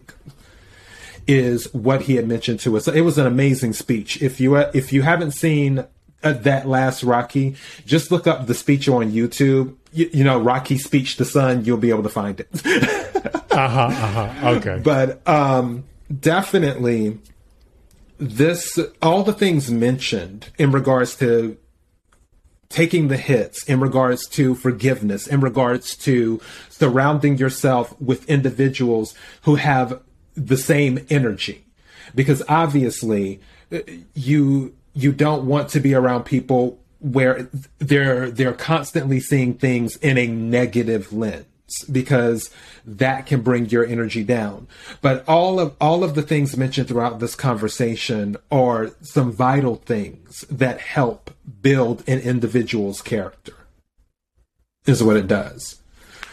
is 1.27 1.73
what 1.73 2.03
he 2.03 2.15
had 2.15 2.27
mentioned 2.27 2.59
to 2.61 2.75
us. 2.77 2.87
It 2.87 3.01
was 3.01 3.17
an 3.17 3.27
amazing 3.27 3.73
speech. 3.73 4.21
If 4.21 4.39
you 4.39 4.55
uh, 4.55 4.71
if 4.73 4.91
you 4.91 5.01
haven't 5.01 5.31
seen 5.31 5.85
uh, 6.23 6.33
that 6.33 6.67
last 6.67 7.03
Rocky, 7.03 7.55
just 7.85 8.11
look 8.11 8.27
up 8.27 8.47
the 8.47 8.53
speech 8.53 8.87
on 8.87 9.11
YouTube. 9.11 9.75
You, 9.93 10.09
you 10.13 10.23
know, 10.23 10.39
Rocky 10.39 10.77
speech 10.77 11.17
to 11.17 11.25
son. 11.25 11.65
You'll 11.65 11.77
be 11.77 11.89
able 11.89 12.03
to 12.03 12.09
find 12.09 12.39
it. 12.39 12.47
uh 13.51 13.67
huh. 13.67 13.87
Uh 13.87 14.27
huh. 14.29 14.49
Okay. 14.51 14.81
But 14.83 15.27
um, 15.27 15.83
definitely, 16.19 17.19
this 18.21 18.77
all 19.01 19.23
the 19.23 19.33
things 19.33 19.71
mentioned 19.71 20.49
in 20.59 20.71
regards 20.71 21.15
to 21.15 21.57
taking 22.69 23.07
the 23.07 23.17
hits 23.17 23.63
in 23.63 23.79
regards 23.79 24.27
to 24.27 24.53
forgiveness 24.53 25.25
in 25.25 25.41
regards 25.41 25.97
to 25.97 26.39
surrounding 26.69 27.37
yourself 27.37 27.99
with 27.99 28.29
individuals 28.29 29.15
who 29.41 29.55
have 29.55 29.99
the 30.35 30.55
same 30.55 31.05
energy. 31.09 31.65
Because 32.13 32.43
obviously 32.47 33.41
uh, 33.71 33.79
you 34.13 34.75
you 34.93 35.11
don't 35.11 35.47
want 35.47 35.69
to 35.69 35.79
be 35.79 35.95
around 35.95 36.23
people 36.23 36.79
where 36.99 37.49
they're 37.79 38.29
they're 38.29 38.53
constantly 38.53 39.19
seeing 39.19 39.55
things 39.55 39.95
in 39.97 40.19
a 40.19 40.27
negative 40.27 41.11
lens 41.11 41.45
because 41.85 42.49
that 42.85 43.25
can 43.25 43.41
bring 43.41 43.67
your 43.69 43.85
energy 43.85 44.23
down 44.23 44.67
but 45.01 45.27
all 45.27 45.59
of 45.59 45.75
all 45.79 46.03
of 46.03 46.15
the 46.15 46.21
things 46.21 46.57
mentioned 46.57 46.87
throughout 46.87 47.19
this 47.19 47.35
conversation 47.35 48.37
are 48.51 48.91
some 49.01 49.31
vital 49.31 49.75
things 49.75 50.41
that 50.49 50.79
help 50.79 51.31
build 51.61 52.03
an 52.07 52.19
individual's 52.19 53.01
character 53.01 53.53
is 54.85 55.03
what 55.03 55.17
it 55.17 55.27
does 55.27 55.81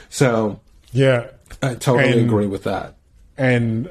so 0.08 0.60
yeah 0.92 1.26
i 1.62 1.74
totally 1.74 2.12
and, 2.12 2.20
agree 2.22 2.46
with 2.46 2.64
that 2.64 2.94
and 3.36 3.88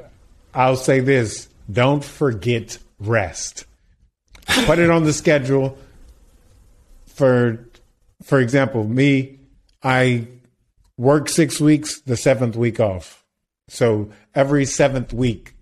I'll 0.53 0.75
say 0.75 0.99
this 0.99 1.47
don't 1.71 2.03
forget 2.03 2.79
rest. 2.99 3.65
Put 4.65 4.79
it 4.79 4.89
on 4.89 5.03
the 5.03 5.13
schedule. 5.13 5.77
For 7.07 7.65
for 8.23 8.39
example, 8.39 8.83
me, 8.83 9.39
I 9.83 10.27
work 10.97 11.29
six 11.29 11.59
weeks, 11.59 12.01
the 12.01 12.17
seventh 12.17 12.55
week 12.55 12.79
off. 12.79 13.23
So 13.69 14.11
every 14.35 14.65
seventh 14.65 15.13
week, 15.13 15.53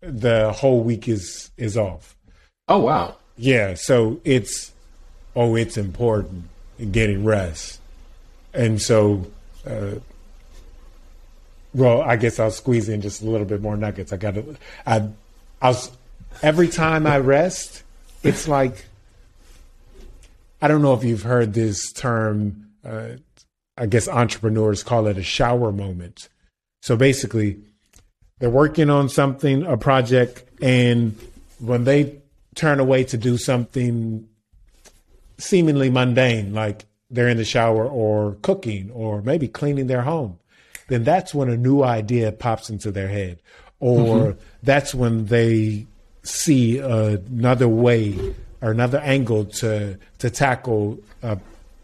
the 0.00 0.52
whole 0.52 0.82
week 0.82 1.08
is 1.08 1.50
is 1.56 1.76
off. 1.76 2.16
Oh 2.68 2.80
wow! 2.80 3.16
Yeah, 3.36 3.74
so 3.74 4.20
it's 4.24 4.72
oh, 5.36 5.54
it's 5.56 5.76
important 5.76 6.44
getting 6.90 7.24
rest, 7.24 7.80
and 8.52 8.80
so 8.80 9.26
uh, 9.66 9.94
well, 11.74 12.02
I 12.02 12.16
guess 12.16 12.38
I'll 12.38 12.50
squeeze 12.50 12.88
in 12.88 13.00
just 13.00 13.22
a 13.22 13.26
little 13.26 13.46
bit 13.46 13.62
more 13.62 13.76
nuggets. 13.76 14.12
I 14.12 14.16
got 14.16 14.34
to, 14.34 14.56
I, 14.86 15.08
I 15.60 15.68
was, 15.68 15.90
every 16.42 16.68
time 16.68 17.06
I 17.06 17.18
rest, 17.18 17.82
it's 18.22 18.46
like, 18.46 18.84
I 20.60 20.68
don't 20.68 20.82
know 20.82 20.94
if 20.94 21.02
you've 21.02 21.22
heard 21.22 21.54
this 21.54 21.92
term. 21.92 22.68
Uh, 22.84 23.16
I 23.76 23.86
guess 23.86 24.08
entrepreneurs 24.08 24.82
call 24.82 25.06
it 25.06 25.18
a 25.18 25.22
shower 25.22 25.72
moment. 25.72 26.28
So 26.82 26.96
basically, 26.96 27.58
they're 28.38 28.50
working 28.50 28.90
on 28.90 29.08
something, 29.08 29.62
a 29.64 29.76
project, 29.76 30.44
and 30.60 31.16
when 31.58 31.84
they 31.84 32.18
turn 32.54 32.80
away 32.80 33.04
to 33.04 33.16
do 33.16 33.38
something 33.38 34.28
seemingly 35.38 35.90
mundane, 35.90 36.52
like 36.52 36.84
they're 37.10 37.28
in 37.28 37.36
the 37.36 37.44
shower 37.44 37.86
or 37.86 38.36
cooking 38.42 38.90
or 38.90 39.22
maybe 39.22 39.48
cleaning 39.48 39.86
their 39.86 40.02
home, 40.02 40.38
then 40.88 41.04
that's 41.04 41.32
when 41.32 41.48
a 41.48 41.56
new 41.56 41.82
idea 41.82 42.32
pops 42.32 42.68
into 42.68 42.90
their 42.90 43.08
head, 43.08 43.38
or 43.80 44.18
mm-hmm. 44.18 44.40
that's 44.62 44.94
when 44.94 45.26
they 45.26 45.86
see 46.24 46.78
another 46.78 47.68
way 47.68 48.34
or 48.60 48.70
another 48.70 48.98
angle 48.98 49.44
to 49.44 49.98
to 50.18 50.30
tackle 50.30 50.98
a, 51.22 51.38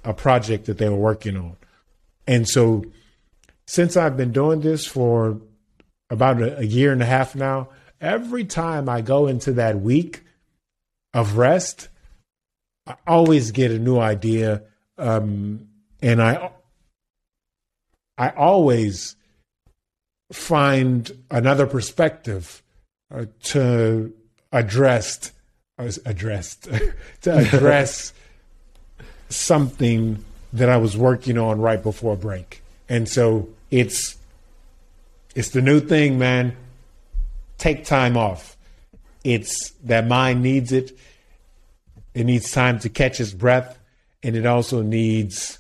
a 0.05 0.15
project 0.15 0.67
that 0.67 0.79
they 0.79 0.89
were 0.89 0.97
working 0.97 1.37
on. 1.37 1.57
And 2.29 2.47
so, 2.47 2.85
since 3.67 3.97
I've 3.97 4.19
been 4.19 4.33
doing 4.33 4.61
this 4.61 4.87
for 4.87 5.41
about 6.11 6.43
a, 6.43 6.59
a 6.59 6.63
year 6.63 6.93
and 6.93 7.03
a 7.03 7.07
half 7.07 7.35
now, 7.35 7.71
every 8.03 8.45
time 8.45 8.87
I 8.87 9.01
go 9.01 9.27
into 9.27 9.55
that 9.55 9.81
week 9.81 10.25
of 11.15 11.39
rest, 11.39 11.89
I 12.87 12.97
always 13.07 13.51
get 13.51 13.71
a 13.71 13.79
new 13.79 13.99
idea, 13.99 14.63
um, 14.99 15.69
and 16.03 16.23
I 16.23 16.51
I 18.19 18.29
always 18.31 19.17
find 20.31 21.11
another 21.31 21.67
perspective 21.67 22.63
uh, 23.11 23.25
to 23.45 24.13
address 24.53 25.33
uh, 25.79 25.91
addressed 26.05 26.69
to 27.23 27.39
address 27.39 28.13
something 29.31 30.23
that 30.53 30.69
I 30.69 30.77
was 30.77 30.97
working 30.97 31.39
on 31.39 31.61
right 31.61 31.83
before 31.83 32.17
break. 32.17 32.63
And 32.89 33.09
so 33.09 33.49
it's 33.71 34.17
it's 35.35 35.51
the 35.51 35.63
new 35.63 35.81
thing, 35.81 36.19
man. 36.19 36.57
Take 37.59 37.85
time 37.85 38.17
off. 38.17 38.57
It's 39.25 39.73
that 39.85 40.07
mind 40.07 40.43
needs 40.43 40.73
it. 40.73 40.97
It 42.15 42.25
needs 42.25 42.51
time 42.51 42.79
to 42.81 42.89
catch 42.89 43.21
its 43.21 43.33
breath, 43.33 43.79
and 44.23 44.35
it 44.35 44.47
also 44.47 44.83
needs 44.83 45.59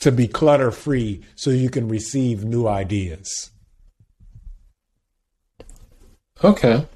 to 0.00 0.10
be 0.10 0.26
clutter 0.26 0.70
free 0.70 1.22
so 1.34 1.50
you 1.50 1.70
can 1.70 1.88
receive 1.88 2.44
new 2.44 2.66
ideas. 2.66 3.50
Okay. 6.42 6.86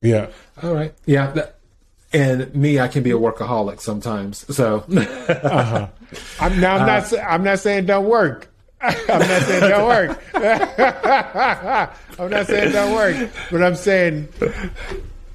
Yeah. 0.00 0.28
All 0.62 0.72
right. 0.72 0.94
Yeah. 1.04 1.32
That, 1.32 1.55
and 2.12 2.54
me, 2.54 2.78
I 2.80 2.88
can 2.88 3.02
be 3.02 3.10
a 3.10 3.18
workaholic 3.18 3.80
sometimes. 3.80 4.46
So. 4.54 4.84
uh-huh. 4.88 5.88
I'm 6.40 6.60
now. 6.60 6.76
I'm 6.76 6.86
not. 6.86 7.12
Uh, 7.12 7.16
I'm 7.18 7.44
not 7.44 7.58
saying 7.58 7.86
don't 7.86 8.06
work. 8.06 8.48
I'm 8.80 8.94
not 9.06 9.42
saying 9.42 9.60
don't 9.60 9.86
work. 9.88 10.22
I'm 12.18 12.30
not 12.30 12.46
saying 12.46 12.72
don't 12.72 12.94
work, 12.94 13.30
but 13.50 13.62
I'm 13.62 13.74
saying, 13.74 14.28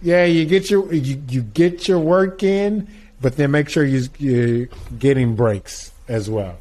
yeah, 0.01 0.25
you 0.25 0.45
get 0.45 0.69
your 0.69 0.93
you, 0.93 1.21
you 1.27 1.41
get 1.41 1.87
your 1.87 1.99
work 1.99 2.43
in, 2.43 2.87
but 3.19 3.35
then 3.35 3.51
make 3.51 3.67
sure 3.67 3.83
you, 3.83 4.07
you're 4.17 4.67
getting 4.97 5.35
breaks 5.35 5.91
as 6.07 6.29
well. 6.29 6.57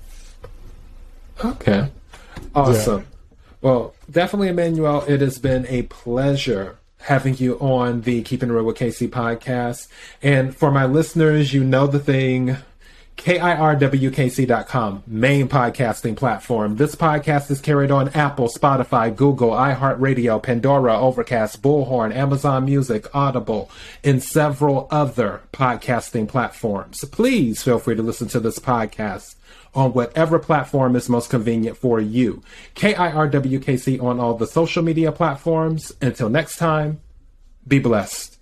Okay. 1.44 1.88
Awesome. 2.54 3.00
Yeah. 3.00 3.06
Well, 3.62 3.94
definitely, 4.10 4.48
Emmanuel, 4.48 5.04
it 5.06 5.20
has 5.20 5.38
been 5.38 5.66
a 5.66 5.82
pleasure 5.82 6.79
having 7.00 7.36
you 7.36 7.58
on 7.58 8.02
the 8.02 8.22
Keeping 8.22 8.50
It 8.50 8.52
Real 8.52 8.64
with 8.64 8.76
KC 8.76 9.08
podcast. 9.08 9.88
And 10.22 10.54
for 10.54 10.70
my 10.70 10.84
listeners, 10.84 11.52
you 11.52 11.64
know 11.64 11.86
the 11.86 11.98
thing. 11.98 12.56
KIRWKC.com, 13.16 15.02
main 15.06 15.46
podcasting 15.46 16.16
platform. 16.16 16.76
This 16.76 16.94
podcast 16.94 17.50
is 17.50 17.60
carried 17.60 17.90
on 17.90 18.08
Apple, 18.10 18.48
Spotify, 18.48 19.14
Google, 19.14 19.50
iHeartRadio, 19.50 20.42
Pandora, 20.42 20.98
Overcast, 20.98 21.60
Bullhorn, 21.60 22.14
Amazon 22.14 22.64
Music, 22.64 23.14
Audible, 23.14 23.70
and 24.02 24.22
several 24.22 24.88
other 24.90 25.42
podcasting 25.52 26.28
platforms. 26.28 27.04
Please 27.04 27.62
feel 27.62 27.78
free 27.78 27.94
to 27.94 28.02
listen 28.02 28.28
to 28.28 28.40
this 28.40 28.58
podcast 28.58 29.34
on 29.74 29.92
whatever 29.92 30.38
platform 30.38 30.96
is 30.96 31.08
most 31.08 31.30
convenient 31.30 31.76
for 31.76 32.00
you. 32.00 32.42
KIRWKC 32.74 34.02
on 34.02 34.18
all 34.18 34.34
the 34.34 34.46
social 34.46 34.82
media 34.82 35.12
platforms. 35.12 35.92
Until 36.00 36.28
next 36.28 36.56
time, 36.56 37.00
be 37.66 37.78
blessed. 37.78 38.39